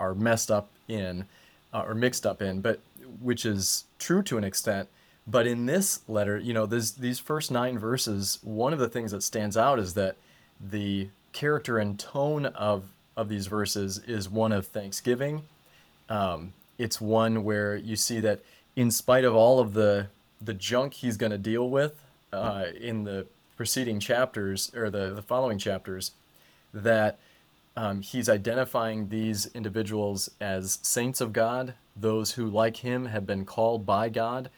[0.00, 1.26] are messed up in
[1.72, 2.80] uh, or mixed up in, but
[3.20, 4.88] which is true to an extent.
[5.26, 9.12] But in this letter, you know, this, these first nine verses, one of the things
[9.12, 10.16] that stands out is that
[10.60, 12.84] the character and tone of
[13.16, 15.42] of these verses is one of thanksgiving.
[16.08, 18.40] Um, it's one where you see that
[18.74, 20.08] in spite of all of the
[20.40, 21.94] the junk he's going to deal with
[22.32, 26.10] uh, in the preceding chapters or the, the following chapters,
[26.74, 27.18] that
[27.76, 33.44] um, he's identifying these individuals as saints of God, those who, like him, have been
[33.44, 34.50] called by God.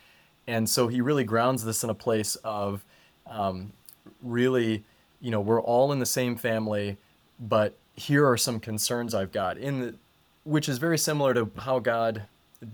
[0.46, 2.84] And so he really grounds this in a place of
[3.26, 3.72] um,
[4.22, 4.84] really,
[5.20, 6.96] you know, we're all in the same family,
[7.38, 9.94] but here are some concerns I've got in the,
[10.44, 12.22] which is very similar to how God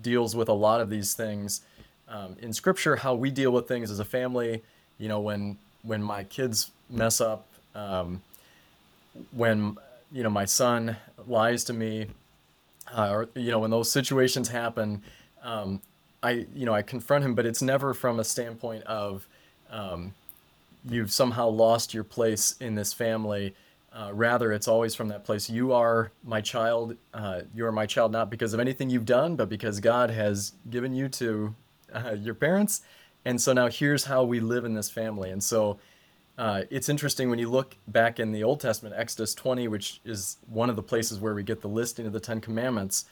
[0.03, 1.63] deals with a lot of these things
[2.09, 2.97] um, in Scripture.
[2.97, 4.63] How we deal with things as a family,
[4.99, 8.23] you know, when when my kids mess up, um,
[9.33, 9.77] when
[10.11, 10.97] you know my son
[11.27, 12.09] lies to me,
[12.97, 15.03] uh, or you know when those situations happen,
[15.43, 15.81] um,
[16.23, 19.27] I you know I confront him, but it's never from a standpoint of
[19.71, 20.15] um,
[20.89, 23.55] you've somehow lost your place in this family.
[23.95, 25.51] Uh, rather, it's always from that place.
[25.51, 26.97] You are my child.
[27.13, 30.53] Uh, you are my child not because of anything you've done, but because God has
[30.71, 31.55] given you to
[31.93, 32.81] uh, your parents.
[33.25, 35.31] And so now here's how we live in this family.
[35.31, 35.79] And so
[36.43, 40.39] uh, it's interesting when you look back in the Old Testament, Exodus 20, which is
[40.49, 43.05] one of the places where we get the listing of the Ten Commandments.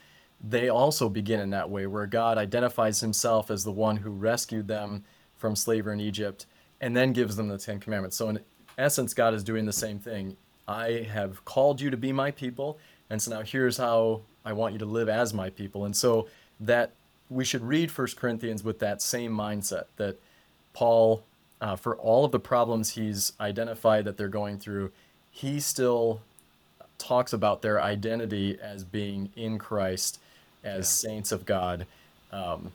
[0.43, 4.67] They also begin in that way, where God identifies himself as the one who rescued
[4.67, 5.05] them
[5.37, 6.47] from slavery in Egypt
[6.81, 8.17] and then gives them the Ten Commandments.
[8.17, 8.41] So, in
[8.77, 12.81] essence, God is doing the same thing I have called you to be my people,
[13.11, 15.85] and so now here's how I want you to live as my people.
[15.85, 16.27] And so
[16.59, 16.95] that
[17.29, 20.19] we should read First Corinthians with that same mindset that
[20.73, 21.23] Paul,
[21.61, 24.93] uh, for all of the problems he's identified that they're going through,
[25.31, 26.21] he still
[26.99, 30.21] talks about their identity as being in Christ,
[30.65, 31.11] as yeah.
[31.11, 31.87] saints of God.
[32.33, 32.73] Um,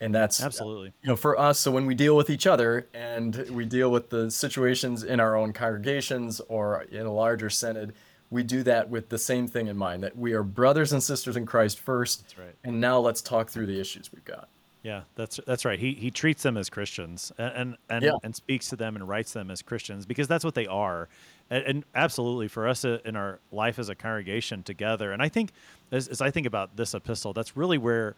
[0.00, 3.36] and that's absolutely you know for us so when we deal with each other and
[3.50, 7.92] we deal with the situations in our own congregations or in a larger synod
[8.30, 11.36] we do that with the same thing in mind that we are brothers and sisters
[11.36, 14.48] in christ first that's right and now let's talk through the issues we've got
[14.82, 18.12] yeah that's that's right he he treats them as christians and and and, yeah.
[18.22, 21.08] and speaks to them and writes them as christians because that's what they are
[21.50, 25.28] and, and, absolutely for us uh, in our life as a congregation together and i
[25.28, 25.50] think
[25.90, 28.14] as, as i think about this epistle that's really where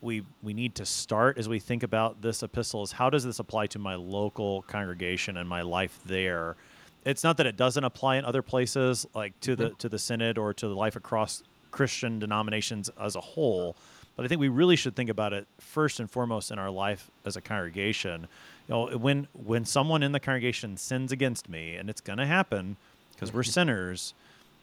[0.00, 3.38] we we need to start as we think about this epistle is how does this
[3.38, 6.56] apply to my local congregation and my life there
[7.04, 9.76] it's not that it doesn't apply in other places like to the mm-hmm.
[9.76, 13.76] to the synod or to the life across christian denominations as a whole
[14.16, 17.10] but i think we really should think about it first and foremost in our life
[17.24, 18.26] as a congregation
[18.68, 22.26] you know when when someone in the congregation sins against me and it's going to
[22.26, 22.76] happen
[23.14, 23.50] because we're mm-hmm.
[23.50, 24.14] sinners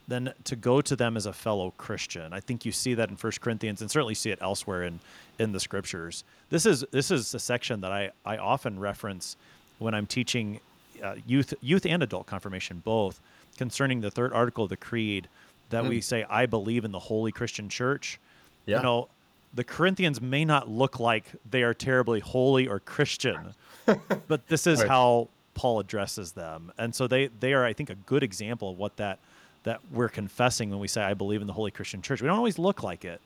[0.08, 2.32] then to go to them as a fellow Christian.
[2.32, 5.00] I think you see that in First Corinthians and certainly see it elsewhere in
[5.38, 6.24] in the scriptures.
[6.50, 9.36] This is this is a section that I I often reference
[9.78, 10.60] when I'm teaching
[11.02, 13.20] uh, youth youth and adult confirmation both
[13.56, 15.28] concerning the third article of the creed
[15.70, 15.88] that mm.
[15.88, 18.18] we say I believe in the holy Christian church.
[18.66, 18.78] Yeah.
[18.78, 19.08] You know,
[19.54, 23.54] the Corinthians may not look like they are terribly holy or Christian,
[24.28, 24.88] but this is right.
[24.88, 26.72] how Paul addresses them.
[26.78, 29.18] And so they they are I think a good example of what that
[29.64, 32.20] that we're confessing when we say, I believe in the Holy Christian Church.
[32.20, 33.20] We don't always look like it,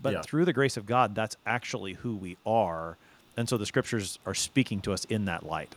[0.00, 0.22] but yeah.
[0.22, 2.96] through the grace of God, that's actually who we are.
[3.36, 5.74] And so the scriptures are speaking to us in that light.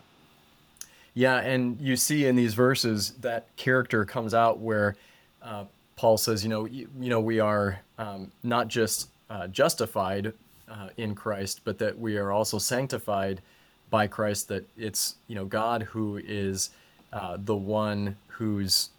[1.13, 4.95] Yeah, and you see in these verses that character comes out where
[5.41, 10.34] uh, Paul says, you know, you, you know, we are um, not just uh, justified
[10.70, 13.42] uh, in Christ, but that we are also sanctified
[13.90, 14.48] by Christ.
[14.48, 16.70] That it's you know God who is
[17.13, 18.90] uh, the one who's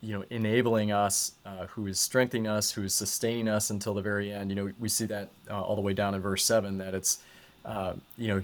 [0.00, 4.02] you know, enabling us, uh, who is strengthening us, who is sustaining us until the
[4.02, 4.50] very end.
[4.50, 7.18] You know, we see that uh, all the way down in verse seven that it's,
[7.64, 8.42] uh, you know,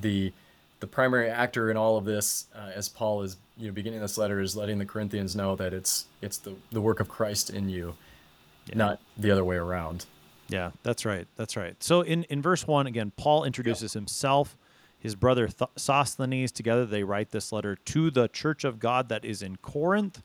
[0.00, 0.32] the
[0.80, 4.16] the primary actor in all of this, uh, as Paul is, you know, beginning this
[4.16, 7.68] letter, is letting the Corinthians know that it's it's the the work of Christ in
[7.68, 7.94] you,
[8.66, 8.76] yeah.
[8.76, 10.04] not the other way around.
[10.50, 11.26] Yeah, that's right.
[11.36, 11.82] That's right.
[11.82, 14.00] So in in verse one again, Paul introduces yeah.
[14.00, 14.56] himself.
[14.98, 19.24] His brother Th- Sosthenes, together they write this letter to the church of God that
[19.24, 20.22] is in Corinth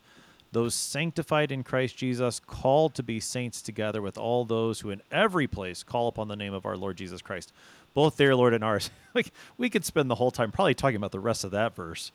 [0.52, 5.02] those sanctified in Christ Jesus, called to be saints together with all those who in
[5.10, 7.52] every place call upon the name of our Lord Jesus Christ.
[7.92, 8.90] both their Lord and ours.
[9.14, 12.10] like we could spend the whole time probably talking about the rest of that verse.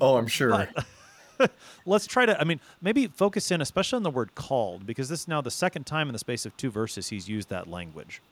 [0.00, 0.68] Oh, I'm sure.
[1.86, 2.40] Let's try to.
[2.40, 5.50] I mean, maybe focus in, especially on the word "called," because this is now the
[5.50, 8.22] second time in the space of two verses he's used that language.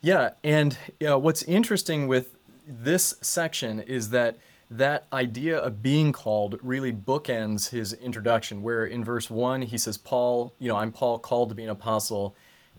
[0.00, 2.36] Yeah, and what's interesting with
[2.66, 4.36] this section is that
[4.70, 9.96] that idea of being called really bookends his introduction, where in verse 1 he says,
[9.96, 12.34] Paul, you know, I'm Paul called to be an apostle.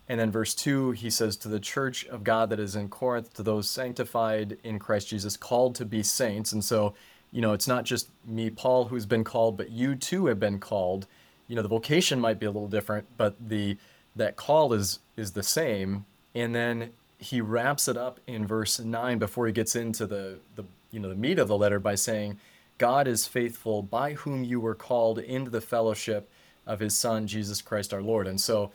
[0.08, 3.34] And then verse 2, he says, To the church of God that is in Corinth,
[3.34, 6.52] to those sanctified in Christ Jesus, called to be saints.
[6.52, 6.94] And so,
[7.32, 10.58] you know, it's not just me, Paul, who's been called, but you too have been
[10.58, 11.06] called.
[11.46, 13.76] You know, the vocation might be a little different, but the
[14.16, 16.04] that call is is the same.
[16.34, 20.64] And then he wraps it up in verse 9 before he gets into the the
[20.90, 22.38] you know the meat of the letter by saying,
[22.78, 26.28] God is faithful, by whom you were called into the fellowship
[26.66, 28.26] of his son Jesus Christ our Lord.
[28.26, 28.70] And so,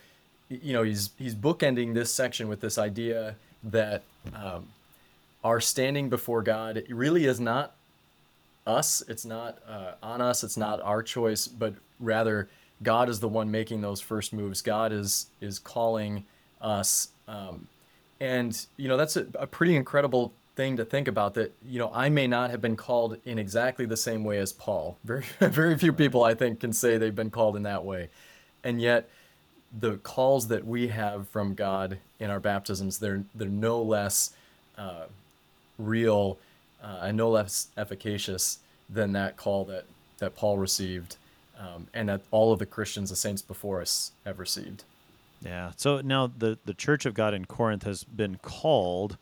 [0.49, 4.04] you know, he's he's bookending this section with this idea that
[4.36, 4.68] um,
[5.43, 7.76] our standing before God really is not
[8.66, 9.03] us.
[9.07, 10.43] It's not uh, on us.
[10.43, 12.49] It's not our choice, but rather
[12.82, 14.61] God is the one making those first moves.
[14.61, 16.26] God is is calling
[16.61, 17.68] us, um,
[18.20, 21.91] and you know that's a, a pretty incredible thing to think about that you know
[21.93, 24.97] I may not have been called in exactly the same way as Paul.
[25.03, 28.09] Very very few people I think can say they've been called in that way.
[28.64, 29.09] And yet
[29.78, 34.34] the calls that we have from God in our baptisms they're they're no less
[34.78, 35.05] uh,
[35.78, 36.38] real
[36.84, 38.59] uh, and no less efficacious
[38.89, 39.86] than that call that
[40.19, 41.17] that Paul received
[41.59, 44.84] um, and that all of the Christians the saints before us have received.
[45.43, 45.71] Yeah.
[45.75, 49.17] So now the the church of God in Corinth has been called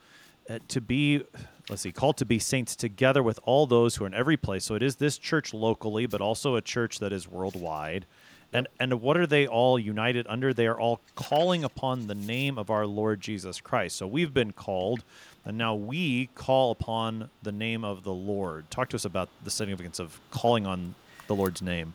[0.50, 1.24] uh, to be
[1.70, 4.66] let's see called to be saints together with all those who are in every place.
[4.66, 8.06] So it is this church locally but also a church that is worldwide.
[8.54, 10.54] And and what are they all united under?
[10.54, 13.96] They are all calling upon the name of our lord jesus christ.
[13.96, 15.04] So we've been called
[15.46, 19.52] and now we call upon the name of the lord talk to us about the
[19.52, 20.96] significance of calling on
[21.28, 21.94] the lord's name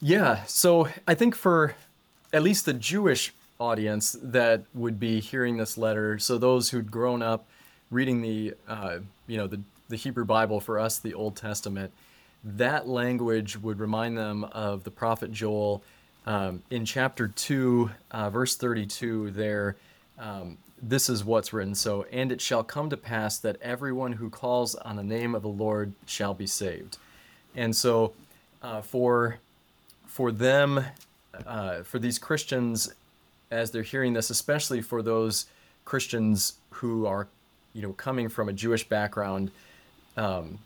[0.00, 1.74] yeah so i think for
[2.32, 7.22] at least the jewish audience that would be hearing this letter so those who'd grown
[7.22, 7.46] up
[7.90, 11.92] reading the uh, you know the the Hebrew Bible for us, the Old Testament,
[12.44, 15.82] that language would remind them of the prophet Joel
[16.26, 19.32] um, in chapter two, uh, verse thirty-two.
[19.32, 19.76] There,
[20.18, 21.74] um, this is what's written.
[21.74, 25.42] So, and it shall come to pass that everyone who calls on the name of
[25.42, 26.98] the Lord shall be saved.
[27.54, 28.12] And so,
[28.62, 29.38] uh, for
[30.06, 30.84] for them,
[31.46, 32.92] uh, for these Christians,
[33.50, 35.46] as they're hearing this, especially for those
[35.84, 37.28] Christians who are
[37.72, 39.50] you know, coming from a Jewish background,
[40.16, 40.58] um,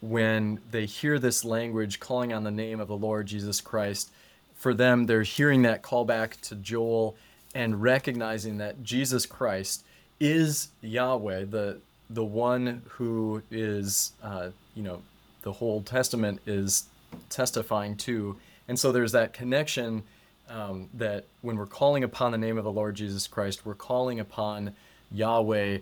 [0.00, 4.10] when they hear this language calling on the name of the Lord Jesus Christ,
[4.54, 7.16] for them, they're hearing that call back to Joel
[7.54, 9.84] and recognizing that Jesus Christ
[10.20, 11.80] is Yahweh, the
[12.10, 15.02] the one who is, uh, you know,
[15.42, 16.84] the whole Testament is
[17.30, 18.36] testifying to.
[18.68, 20.02] And so there's that connection
[20.48, 24.20] um, that when we're calling upon the name of the Lord Jesus Christ, we're calling
[24.20, 24.74] upon
[25.10, 25.78] Yahweh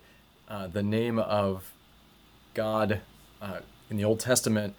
[0.49, 1.73] uh, the name of
[2.55, 3.01] God
[3.43, 3.61] uh,
[3.91, 4.75] in the Old Testament,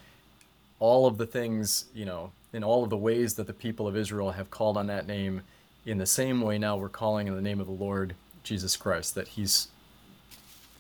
[0.80, 3.96] all of the things, you know, in all of the ways that the people of
[3.96, 5.42] Israel have called on that name,
[5.86, 9.16] in the same way now we're calling in the name of the Lord Jesus Christ,
[9.16, 9.68] that He's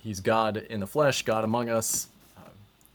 [0.03, 2.07] He's God in the flesh, God among us.
[2.37, 2.41] Uh,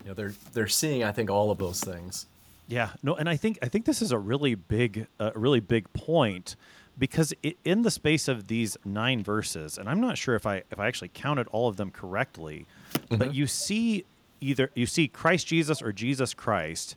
[0.03, 2.27] you know, they're they're seeing, I think, all of those things.
[2.69, 5.61] Yeah, no, and I think I think this is a really big, a uh, really
[5.61, 6.57] big point
[6.99, 10.63] because it, in the space of these nine verses, and I'm not sure if I
[10.71, 13.17] if I actually counted all of them correctly, mm-hmm.
[13.17, 14.05] but you see
[14.41, 16.97] either you see Christ Jesus or Jesus Christ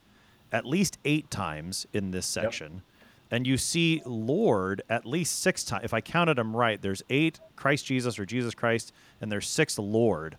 [0.52, 2.72] at least eight times in this section.
[2.72, 2.82] Yep.
[3.30, 5.84] And you see Lord at least six times.
[5.84, 9.78] If I counted them right, there's eight Christ Jesus or Jesus Christ, and there's six
[9.78, 10.36] Lord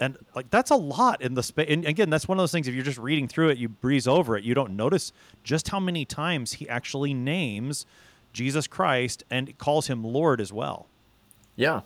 [0.00, 2.66] and like that's a lot in the space and again that's one of those things
[2.66, 5.12] if you're just reading through it you breeze over it you don't notice
[5.44, 7.86] just how many times he actually names
[8.34, 10.86] Jesus Christ and calls him Lord as well.
[11.56, 11.82] Yeah.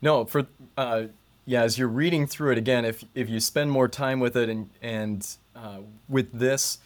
[0.00, 0.46] No, for
[0.76, 1.04] uh,
[1.46, 4.48] yeah, as you're reading through it again, if if you spend more time with it
[4.48, 6.78] and and uh, with this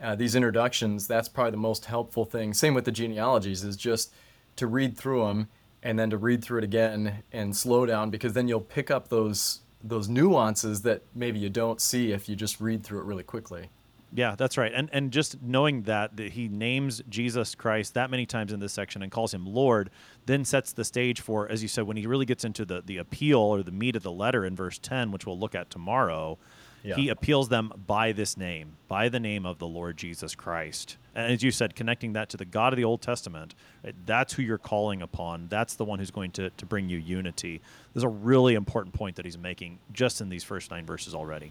[0.00, 2.52] uh, these introductions, that's probably the most helpful thing.
[2.54, 4.12] Same with the genealogies, is just
[4.56, 5.48] to read through them
[5.82, 9.08] and then to read through it again and slow down because then you'll pick up
[9.08, 13.22] those those nuances that maybe you don't see if you just read through it really
[13.22, 13.68] quickly.
[14.12, 14.72] Yeah, that's right.
[14.74, 18.72] And and just knowing that that he names Jesus Christ that many times in this
[18.72, 19.90] section and calls him Lord,
[20.26, 22.96] then sets the stage for, as you said, when he really gets into the the
[22.96, 26.38] appeal or the meat of the letter in verse ten, which we'll look at tomorrow.
[26.86, 26.94] Yeah.
[26.94, 30.96] He appeals them by this name, by the name of the Lord Jesus Christ.
[31.16, 34.34] And as you said, connecting that to the God of the Old Testament, right, that's
[34.34, 35.48] who you're calling upon.
[35.48, 37.60] That's the one who's going to, to bring you unity.
[37.92, 41.50] There's a really important point that he's making just in these first nine verses already.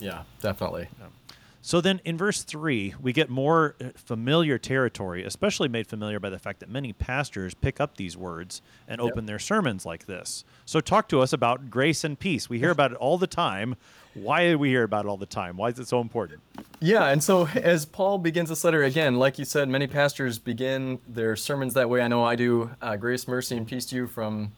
[0.00, 0.88] Yeah, definitely.
[1.66, 6.28] So then in verse 3, we get more uh, familiar territory, especially made familiar by
[6.28, 10.44] the fact that many pastors pick up these words and open their sermons like this.
[10.66, 12.50] So talk to us about grace and peace.
[12.50, 13.76] We hear about it all the time.
[14.12, 15.56] Why do we hear about it all the time?
[15.56, 16.42] Why is it so important?
[16.80, 20.98] Yeah, and so as Paul begins this letter again, like you said, many pastors begin
[21.08, 22.02] their sermons that way.
[22.02, 22.72] I know I do.
[22.82, 24.52] Uh, grace, mercy, and peace to you from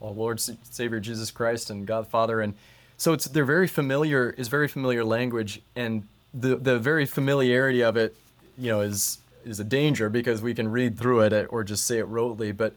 [0.00, 2.54] our Lord Savior Jesus Christ and God the Father, and
[2.96, 4.30] so it's they're very familiar.
[4.30, 8.16] Is very familiar language, and the the very familiarity of it,
[8.58, 11.98] you know, is is a danger because we can read through it or just say
[11.98, 12.56] it rotely.
[12.56, 12.74] But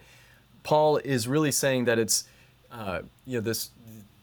[0.64, 2.26] Paul is really saying that it's,
[2.72, 3.72] uh, you know, this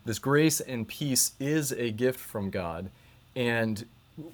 [0.04, 2.90] this grace and peace is a gift from God,
[3.34, 3.84] and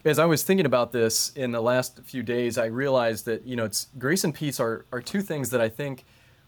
[0.04, 3.56] as I was thinking about this in the last few days, I realized that you
[3.56, 6.04] know, it's grace and peace are are two things that I think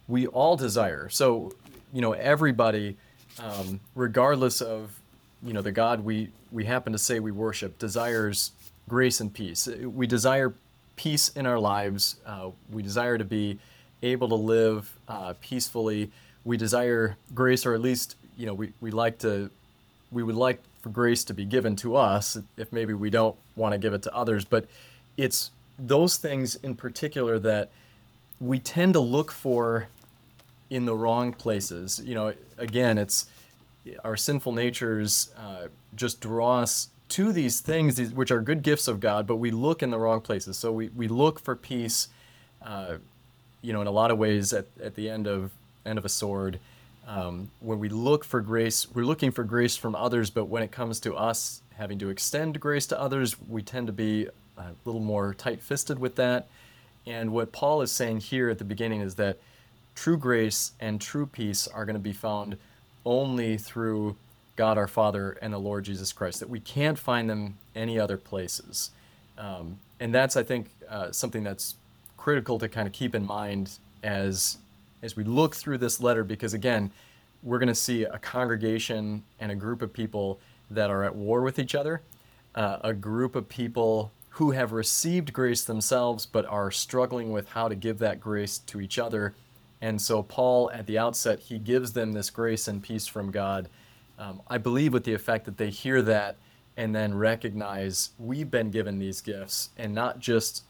[0.06, 1.08] we all desire.
[1.08, 1.52] So,
[1.92, 2.96] you know, everybody,
[3.42, 5.00] um, regardless of
[5.44, 8.52] you know the God we we happen to say we worship, desires
[8.88, 9.66] grace and peace.
[9.66, 10.54] We desire
[10.96, 12.16] peace in our lives.
[12.26, 13.58] Uh, we desire to be
[14.02, 16.10] able to live uh, peacefully.
[16.44, 19.50] We desire grace, or at least you know we, we like to
[20.10, 23.72] we would like for grace to be given to us if maybe we don't want
[23.72, 24.44] to give it to others.
[24.44, 24.66] But
[25.16, 27.70] it's those things in particular that
[28.40, 29.88] we tend to look for
[30.70, 32.02] in the wrong places.
[32.04, 33.26] You know, again, it's
[34.04, 38.88] our sinful natures uh, just draw us to these things, these, which are good gifts
[38.88, 40.56] of God, but we look in the wrong places.
[40.56, 42.08] So we, we look for peace,
[42.62, 42.96] uh,
[43.62, 45.52] you know, in a lot of ways at, at the end of
[45.84, 46.58] end of a sword.
[47.06, 50.72] Um, when we look for grace, we're looking for grace from others, but when it
[50.72, 55.02] comes to us having to extend grace to others, we tend to be a little
[55.02, 56.48] more tight-fisted with that.
[57.06, 59.38] And what Paul is saying here at the beginning is that
[59.94, 62.56] true grace and true peace are going to be found
[63.04, 64.16] only through
[64.56, 68.16] God our Father and the Lord Jesus Christ, that we can't find them any other
[68.16, 68.90] places.
[69.36, 71.74] Um, and that's, I think, uh, something that's
[72.16, 74.58] critical to kind of keep in mind as,
[75.02, 76.90] as we look through this letter, because again,
[77.42, 80.38] we're going to see a congregation and a group of people
[80.70, 82.00] that are at war with each other,
[82.54, 87.68] uh, a group of people who have received grace themselves but are struggling with how
[87.68, 89.34] to give that grace to each other
[89.84, 93.68] and so, Paul, at the outset, he gives them this grace and peace from God.
[94.18, 96.36] Um, I believe with the effect that they hear that
[96.74, 100.62] and then recognize we've been given these gifts, and not just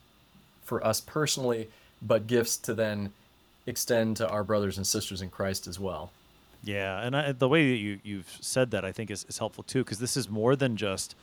[0.64, 1.68] for us personally,
[2.02, 3.12] but gifts to then
[3.68, 6.10] extend to our brothers and sisters in Christ as well.
[6.64, 9.62] Yeah, and I, the way that you you've said that I think is, is helpful
[9.62, 11.14] too, because this is more than just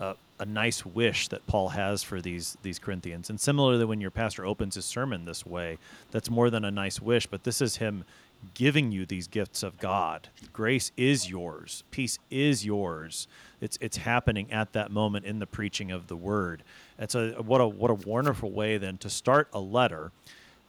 [0.00, 3.30] a, a, nice wish that Paul has for these these Corinthians.
[3.30, 5.78] And similarly, when your pastor opens his sermon this way,
[6.10, 8.04] that's more than a nice wish, but this is him
[8.54, 10.28] giving you these gifts of God.
[10.52, 11.84] Grace is yours.
[11.90, 13.28] Peace is yours.
[13.60, 16.62] It's it's happening at that moment in the preaching of the word.
[16.98, 20.12] And so what a what a wonderful way then to start a letter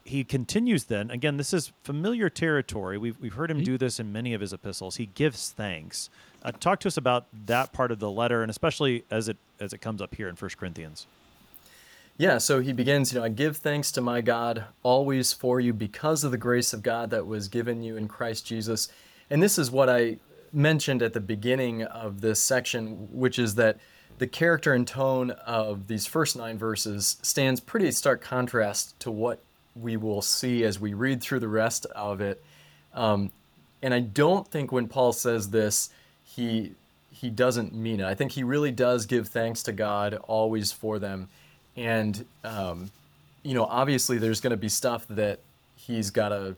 [0.07, 3.65] he continues then again this is familiar territory we've, we've heard him mm-hmm.
[3.65, 6.09] do this in many of his epistles he gives thanks
[6.47, 9.73] uh, talk to us about that part of the letter and especially as it as
[9.73, 11.07] it comes up here in First corinthians
[12.17, 15.73] yeah so he begins you know i give thanks to my god always for you
[15.73, 18.89] because of the grace of god that was given you in christ jesus
[19.29, 20.17] and this is what i
[20.53, 23.77] mentioned at the beginning of this section which is that
[24.17, 29.39] the character and tone of these first nine verses stands pretty stark contrast to what
[29.75, 32.43] we will see as we read through the rest of it.
[32.93, 33.31] Um,
[33.81, 35.89] and I don't think when Paul says this,
[36.38, 36.71] he
[37.09, 38.05] he doesn't mean it.
[38.05, 41.29] I think he really does give thanks to God always for them.
[41.75, 42.91] And um,
[43.43, 45.39] you know, obviously, there's going to be stuff that
[45.75, 46.55] he's got to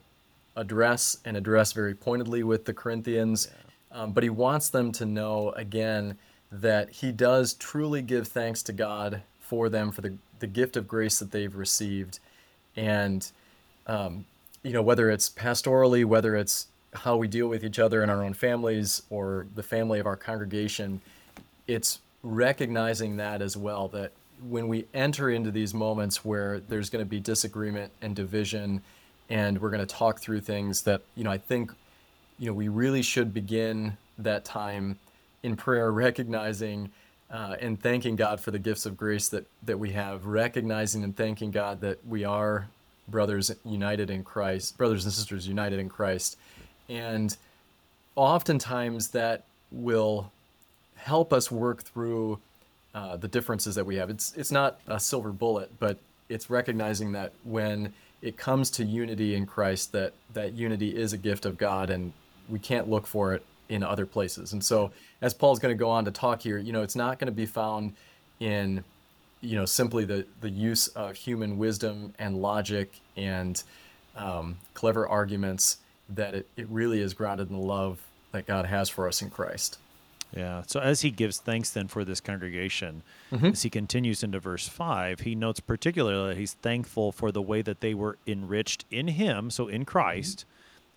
[0.56, 3.50] address and address very pointedly with the Corinthians.
[3.50, 4.02] Yeah.
[4.02, 6.18] Um, but he wants them to know again
[6.52, 10.88] that he does truly give thanks to God for them for the, the gift of
[10.88, 12.20] grace that they've received
[12.76, 13.32] and
[13.88, 14.26] um,
[14.62, 18.24] you know whether it's pastorally whether it's how we deal with each other in our
[18.24, 21.02] own families or the family of our congregation
[21.68, 24.12] it's recognizing that as well that
[24.48, 28.82] when we enter into these moments where there's going to be disagreement and division
[29.30, 31.72] and we're going to talk through things that you know i think
[32.38, 34.98] you know we really should begin that time
[35.44, 36.90] in prayer recognizing
[37.32, 41.16] uh, and thanking God for the gifts of grace that, that we have, recognizing and
[41.16, 42.68] thanking God that we are
[43.08, 46.38] brothers united in Christ, brothers and sisters united in Christ.
[46.90, 47.36] And
[48.16, 50.32] oftentimes that will
[50.96, 52.40] help us work through
[52.94, 54.10] uh, the differences that we have.
[54.10, 59.36] It's it's not a silver bullet, but it's recognizing that when it comes to unity
[59.36, 62.12] in Christ, that that unity is a gift of God, and
[62.50, 64.54] we can't look for it in other places.
[64.54, 67.20] And so, as Paul's going to go on to talk here, you know, it's not
[67.20, 67.94] going to be found
[68.40, 68.84] in
[69.42, 73.64] you know simply the the use of human wisdom and logic and
[74.18, 75.78] um, clever arguments
[76.10, 78.02] that it, it really is grounded in the love
[78.32, 79.78] that God has for us in Christ.
[80.36, 80.62] Yeah.
[80.68, 83.02] So as he gives thanks then for this congregation,
[83.32, 83.46] Mm-hmm.
[83.48, 87.62] as he continues into verse 5, he notes particularly that he's thankful for the way
[87.62, 90.46] that they were enriched in him, so in Christ,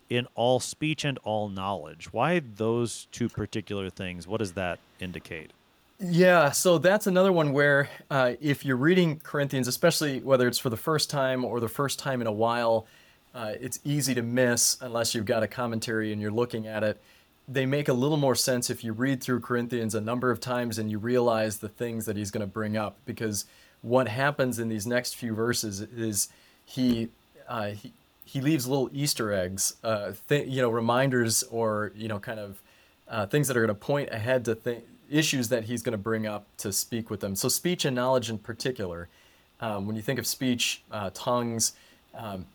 [0.09, 2.11] in all speech and all knowledge.
[2.11, 4.27] Why those two particular things?
[4.27, 5.51] What does that indicate?
[5.99, 10.69] Yeah, so that's another one where uh, if you're reading Corinthians, especially whether it's for
[10.71, 12.87] the first time or the first time in a while,
[13.33, 17.01] uh, it's easy to miss unless you've got a commentary and you're looking at it.
[17.47, 20.77] They make a little more sense if you read through Corinthians a number of times
[20.77, 22.97] and you realize the things that he's going to bring up.
[23.05, 23.45] Because
[23.81, 26.29] what happens in these next few verses is
[26.65, 27.09] he
[27.49, 27.91] uh, he,
[28.23, 32.61] he leaves little Easter eggs, uh, th- you know, reminders or you know, kind of
[33.09, 35.97] uh, things that are going to point ahead to th- issues that he's going to
[35.97, 37.35] bring up to speak with them.
[37.35, 39.09] So speech and knowledge in particular.
[39.59, 41.73] Um, when you think of speech, uh, tongues,
[42.15, 42.45] um,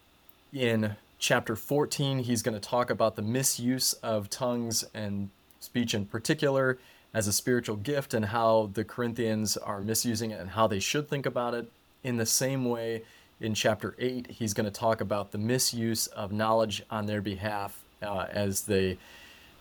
[0.52, 5.30] in chapter 14, he's going to talk about the misuse of tongues and
[5.60, 6.78] speech in particular
[7.12, 11.08] as a spiritual gift and how the Corinthians are misusing it and how they should
[11.08, 11.70] think about it.
[12.04, 13.02] In the same way,
[13.40, 17.82] in chapter 8, he's going to talk about the misuse of knowledge on their behalf
[18.02, 18.98] uh, as they,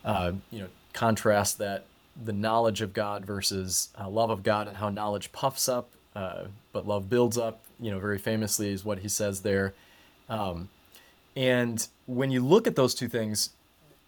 [0.04, 1.86] uh, you know, contrast that
[2.24, 6.46] the knowledge of God versus uh, love of God and how knowledge puffs up, uh,
[6.74, 7.62] but love builds up.
[7.80, 9.74] You know, very famously is what he says there.
[10.30, 10.70] Um,
[11.38, 13.52] and when you look at those two things,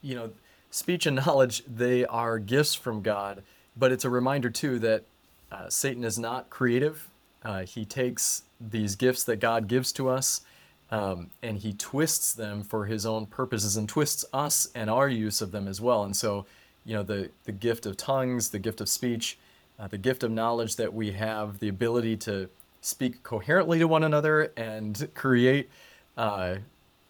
[0.01, 0.31] you know,
[0.71, 3.43] speech and knowledge, they are gifts from God,
[3.77, 5.03] but it's a reminder too that
[5.51, 7.07] uh, Satan is not creative.
[7.43, 10.41] Uh, he takes these gifts that God gives to us
[10.89, 15.39] um, and he twists them for his own purposes and twists us and our use
[15.39, 16.03] of them as well.
[16.03, 16.47] And so,
[16.83, 19.37] you know, the, the gift of tongues, the gift of speech,
[19.79, 22.49] uh, the gift of knowledge that we have, the ability to
[22.81, 25.69] speak coherently to one another and create
[26.17, 26.55] uh,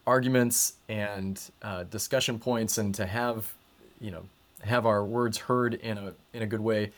[0.06, 3.52] arguments and uh, discussion points and to have
[4.00, 4.22] you know
[4.62, 6.90] have our words heard in a in a good way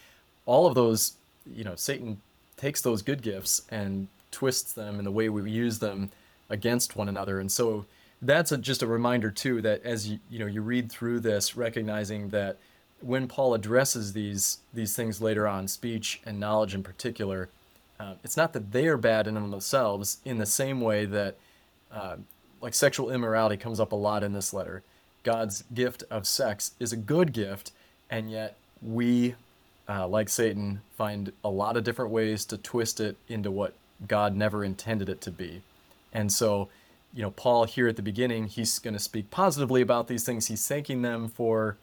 [0.46, 1.14] all of those
[1.46, 2.20] you know satan
[2.56, 6.10] takes those good gifts and twists them in the way we use them
[6.48, 7.40] against one another.
[7.40, 7.86] And so
[8.20, 11.56] that's a, just a reminder too that as you you know you read through this
[11.56, 12.56] recognizing that
[13.00, 17.48] when paul addresses these these things later on speech and knowledge in particular
[17.98, 21.34] uh, it's not that they are bad in themselves in the same way that
[21.90, 22.14] uh,
[22.62, 24.82] like sexual immorality comes up a lot in this letter.
[25.24, 27.72] God's gift of sex is a good gift,
[28.08, 29.34] and yet we,
[29.88, 33.74] uh, like Satan, find a lot of different ways to twist it into what
[34.06, 35.62] God never intended it to be.
[36.12, 36.68] And so,
[37.12, 40.46] you know, Paul here at the beginning, he's going to speak positively about these things.
[40.46, 41.76] He's thanking them for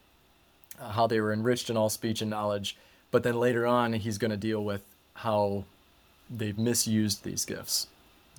[0.80, 2.76] uh, how they were enriched in all speech and knowledge.
[3.12, 4.82] But then later on, he's going to deal with
[5.16, 5.66] how
[6.30, 7.88] they've misused these gifts.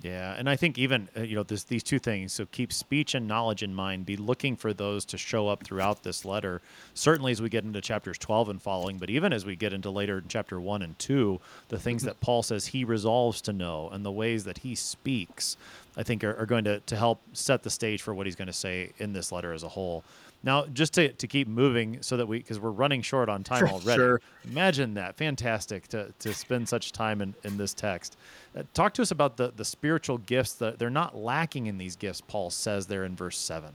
[0.03, 2.33] Yeah, and I think even uh, you know this, these two things.
[2.33, 4.05] So keep speech and knowledge in mind.
[4.05, 6.61] Be looking for those to show up throughout this letter.
[6.95, 9.91] Certainly as we get into chapters twelve and following, but even as we get into
[9.91, 13.89] later in chapter one and two, the things that Paul says he resolves to know
[13.91, 15.55] and the ways that he speaks,
[15.95, 18.47] I think are, are going to to help set the stage for what he's going
[18.47, 20.03] to say in this letter as a whole.
[20.43, 23.63] Now, just to, to keep moving so that we, because we're running short on time
[23.67, 23.97] already.
[23.97, 24.21] Sure.
[24.45, 25.15] Imagine that.
[25.15, 28.17] Fantastic to, to spend such time in, in this text.
[28.55, 31.95] Uh, talk to us about the, the spiritual gifts that they're not lacking in these
[31.95, 33.71] gifts, Paul says there in verse 7.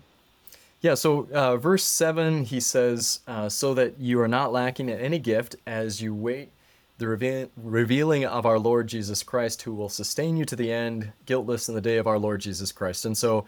[0.80, 4.98] Yeah, so uh, verse 7, he says, uh, So that you are not lacking in
[4.98, 6.50] any gift as you wait
[6.98, 11.12] the reve- revealing of our Lord Jesus Christ, who will sustain you to the end,
[11.26, 13.04] guiltless in the day of our Lord Jesus Christ.
[13.04, 13.46] And so,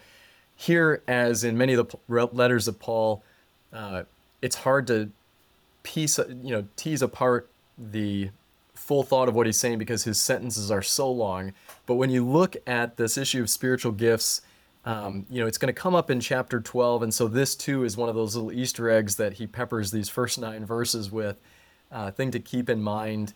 [0.59, 3.23] here, as in many of the letters of Paul,
[3.71, 4.03] uh,
[4.41, 5.09] it's hard to
[5.83, 8.29] piece, you know, tease apart the
[8.75, 11.53] full thought of what he's saying because his sentences are so long.
[11.85, 14.41] But when you look at this issue of spiritual gifts,
[14.83, 17.03] um, you know, it's going to come up in chapter 12.
[17.03, 20.09] And so this too is one of those little Easter eggs that he peppers these
[20.09, 21.37] first nine verses with.
[21.89, 23.33] Uh, thing to keep in mind.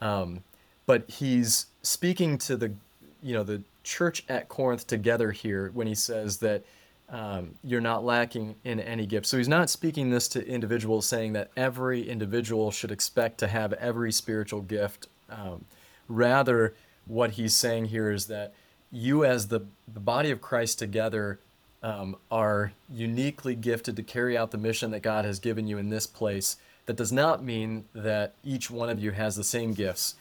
[0.00, 0.42] Um,
[0.84, 2.74] but he's speaking to the,
[3.22, 6.64] you know, the church at Corinth together here when he says that
[7.08, 9.26] um, you're not lacking in any gift.
[9.26, 13.72] So he's not speaking this to individuals, saying that every individual should expect to have
[13.74, 15.06] every spiritual gift.
[15.30, 15.64] Um,
[16.08, 16.74] rather,
[17.06, 18.52] what he's saying here is that
[18.90, 21.38] you, as the, the body of Christ together,
[21.80, 25.90] um, are uniquely gifted to carry out the mission that God has given you in
[25.90, 26.56] this place
[26.86, 30.16] That does not mean that each one of you has the same gifts.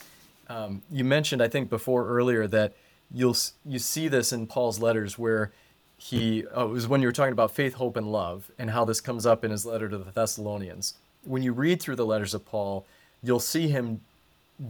[0.47, 2.73] Um, you mentioned, I think, before earlier that
[3.15, 5.51] you'll you see this in Paul's letters where
[5.97, 8.83] he oh, it was when you were talking about faith, hope, and love, and how
[8.83, 10.95] this comes up in his letter to the Thessalonians.
[11.23, 12.85] When you read through the letters of Paul,
[13.23, 14.01] you'll see him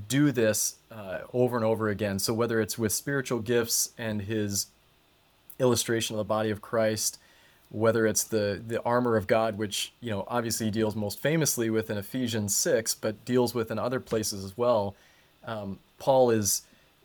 [0.07, 2.19] do this uh, over and over again.
[2.19, 4.67] So whether it's with spiritual gifts and his
[5.59, 7.17] illustration of the body of Christ,
[7.69, 11.89] whether it's the the armor of God, which you know obviously deals most famously with
[11.89, 14.95] in Ephesians six, but deals with in other places as well.
[15.43, 16.61] Um, Paul is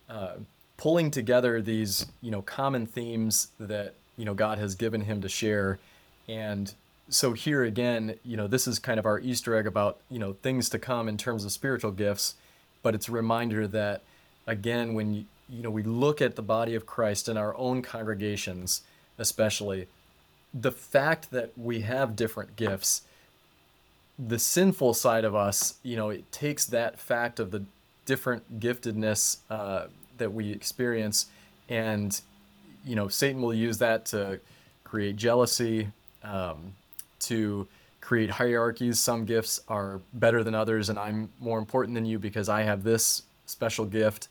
[0.09, 0.35] uh,
[0.81, 5.29] pulling together these you know common themes that you know God has given him to
[5.29, 5.79] share,
[6.27, 6.75] and
[7.11, 10.33] so here again, you know this is kind of our Easter egg about you know
[10.33, 12.35] things to come in terms of spiritual gifts,
[12.83, 14.01] but it's a reminder that
[14.47, 17.83] again when you, you know we look at the body of Christ in our own
[17.83, 18.81] congregations,
[19.19, 19.87] especially
[20.55, 23.03] the fact that we have different gifts
[24.19, 27.63] the sinful side of us you know it takes that fact of the
[28.05, 29.87] different giftedness uh,
[30.21, 31.27] that we experience.
[31.69, 32.19] And
[32.85, 34.41] you know satan will use that to
[34.85, 35.89] create jealousy
[36.23, 36.73] um,
[37.19, 37.67] to
[38.01, 38.99] create hierarchies.
[38.99, 42.83] Some gifts are better than others and i'm more important than you because i have
[42.83, 44.29] this special gift.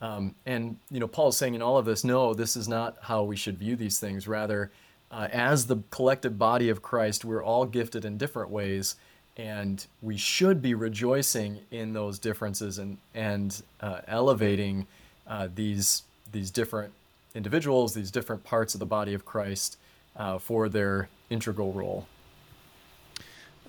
[0.00, 2.96] Um, and you know paul is saying in all of this no this is not
[3.02, 4.26] how we should view these things.
[4.26, 4.70] Rather
[5.10, 8.96] uh, as the collective body of Christ, we're all gifted in different ways,
[9.36, 14.86] and we should be rejoicing in those differences and and uh, elevating
[15.32, 16.92] uh, these these different
[17.34, 19.78] individuals, these different parts of the body of Christ
[20.16, 22.06] uh, for their integral role.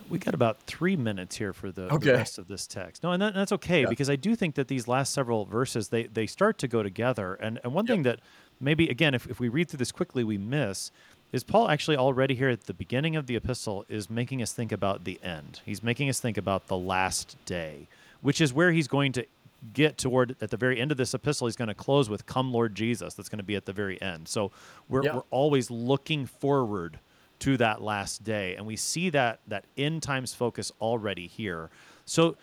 [0.10, 2.12] We got about three minutes here for the, okay.
[2.12, 3.04] the rest of this text.
[3.04, 3.90] No, and that, that's okay yeah.
[3.90, 7.36] because I do think that these last several verses they they start to go together.
[7.36, 7.94] And and one yep.
[7.94, 8.20] thing that
[8.60, 10.92] maybe again, if, if we read through this quickly, we miss
[11.32, 14.72] is Paul actually already here at the beginning of the epistle is making us think
[14.72, 15.62] about the end.
[15.66, 17.88] He's making us think about the last day,
[18.22, 19.26] which is where he's going to
[19.72, 22.52] get toward at the very end of this epistle he's going to close with come
[22.52, 24.52] lord jesus that's going to be at the very end so
[24.90, 25.16] we're, yeah.
[25.16, 27.00] we're always looking forward
[27.40, 31.70] to that last day and we see that that end times focus already here
[32.06, 32.36] so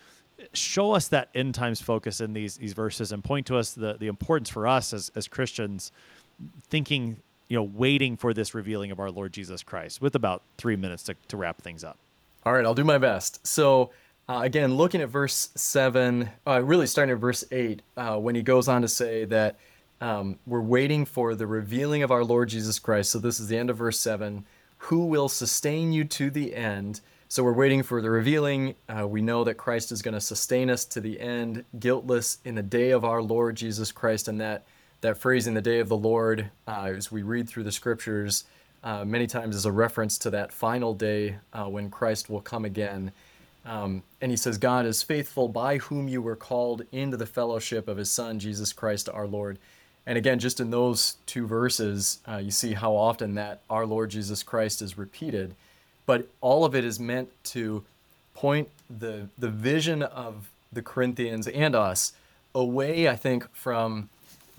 [0.54, 3.96] show us that end times focus in these these verses and point to us the
[3.98, 5.92] the importance for us as as christians
[6.68, 7.18] thinking
[7.50, 11.02] you know, waiting for this revealing of our Lord Jesus Christ with about three minutes
[11.02, 11.98] to, to wrap things up.
[12.46, 13.44] All right, I'll do my best.
[13.46, 13.90] So,
[14.30, 18.42] uh, again, looking at verse 7, uh, really starting at verse 8, uh, when he
[18.42, 19.58] goes on to say that
[20.00, 23.10] um, we're waiting for the revealing of our Lord Jesus Christ.
[23.10, 24.44] So, this is the end of verse 7
[24.84, 27.00] who will sustain you to the end.
[27.26, 28.76] So, we're waiting for the revealing.
[28.88, 32.54] Uh, we know that Christ is going to sustain us to the end, guiltless in
[32.54, 34.64] the day of our Lord Jesus Christ, and that
[35.00, 38.44] that phrase in the day of the Lord, uh, as we read through the scriptures,
[38.84, 43.10] uh, many times is a reference to that final day when Christ will come again.
[43.64, 47.88] Um, and he says, God is faithful by whom you were called into the fellowship
[47.88, 49.58] of his Son, Jesus Christ our Lord.
[50.06, 54.10] And again, just in those two verses, uh, you see how often that our Lord
[54.10, 55.54] Jesus Christ is repeated.
[56.06, 57.84] But all of it is meant to
[58.34, 62.12] point the, the vision of the Corinthians and us
[62.54, 64.08] away, I think, from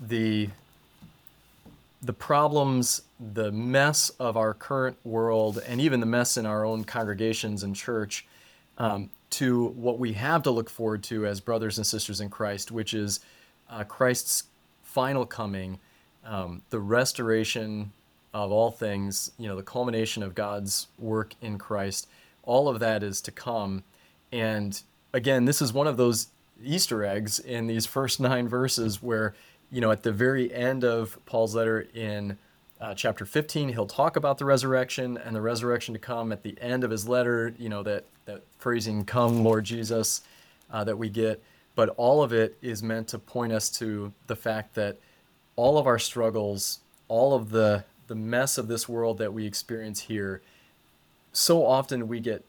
[0.00, 0.48] the
[2.04, 6.82] the problems, the mess of our current world, and even the mess in our own
[6.82, 8.26] congregations and church,
[8.78, 12.70] um, to what we have to look forward to as brothers and sisters in Christ,
[12.70, 13.20] which is
[13.70, 14.44] uh, Christ's
[14.82, 15.78] final coming,
[16.24, 17.92] um, the restoration
[18.34, 22.08] of all things, you know, the culmination of God's work in Christ.
[22.42, 23.84] All of that is to come.
[24.30, 24.80] And
[25.12, 26.28] again, this is one of those
[26.62, 29.34] Easter eggs in these first nine verses where
[29.72, 32.36] you know, at the very end of Paul's letter in
[32.78, 36.30] uh, chapter 15, he'll talk about the resurrection and the resurrection to come.
[36.30, 40.22] At the end of his letter, you know, that, that phrasing, come, Lord Jesus,
[40.70, 41.42] uh, that we get.
[41.74, 44.98] But all of it is meant to point us to the fact that
[45.56, 50.00] all of our struggles, all of the, the mess of this world that we experience
[50.00, 50.42] here,
[51.32, 52.44] so often we get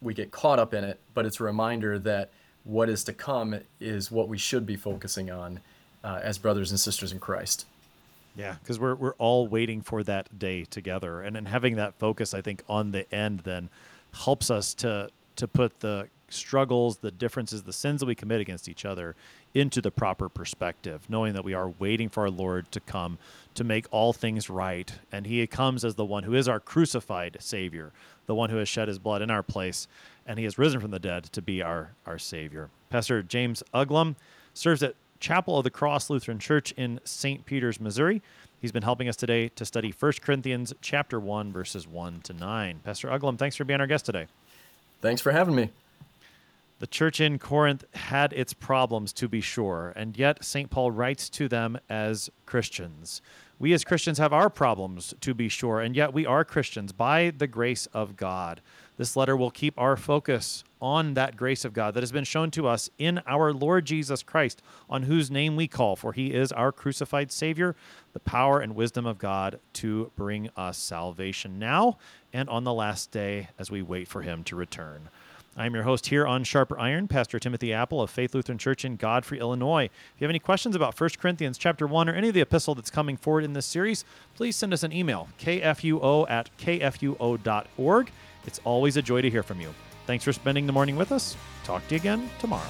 [0.00, 2.30] we get caught up in it, but it's a reminder that
[2.62, 5.58] what is to come is what we should be focusing on
[6.04, 7.66] uh, as brothers and sisters in Christ.
[8.36, 12.32] Yeah, because we're we're all waiting for that day together, and then having that focus,
[12.32, 13.68] I think, on the end then
[14.24, 18.68] helps us to to put the struggles, the differences, the sins that we commit against
[18.68, 19.14] each other
[19.54, 23.18] into the proper perspective, knowing that we are waiting for our Lord to come
[23.54, 27.38] to make all things right, and He comes as the one who is our crucified
[27.40, 27.92] Savior,
[28.26, 29.88] the one who has shed His blood in our place,
[30.26, 32.68] and He has risen from the dead to be our our Savior.
[32.90, 34.16] Pastor James Uglum
[34.52, 37.44] serves at Chapel of the Cross Lutheran Church in St.
[37.44, 38.22] Peters, Missouri.
[38.60, 42.80] He's been helping us today to study 1 Corinthians chapter 1 verses 1 to 9.
[42.82, 44.26] Pastor Uglum, thanks for being our guest today.
[45.00, 45.70] Thanks for having me.
[46.80, 50.70] The church in Corinth had its problems, to be sure, and yet St.
[50.70, 53.20] Paul writes to them as Christians.
[53.60, 57.32] We as Christians have our problems, to be sure, and yet we are Christians by
[57.36, 58.60] the grace of God.
[58.98, 62.50] This letter will keep our focus on that grace of God that has been shown
[62.50, 66.50] to us in our Lord Jesus Christ, on whose name we call, for he is
[66.50, 67.76] our crucified Savior,
[68.12, 71.96] the power and wisdom of God to bring us salvation now
[72.32, 75.08] and on the last day as we wait for him to return.
[75.56, 78.96] I'm your host here on Sharper Iron, Pastor Timothy Appel of Faith Lutheran Church in
[78.96, 79.84] Godfrey, Illinois.
[79.84, 82.74] If you have any questions about 1 Corinthians chapter 1 or any of the epistle
[82.74, 88.10] that's coming forward in this series, please send us an email, kfuo at kfuo.org.
[88.48, 89.74] It's always a joy to hear from you.
[90.06, 91.36] Thanks for spending the morning with us.
[91.64, 92.64] Talk to you again tomorrow.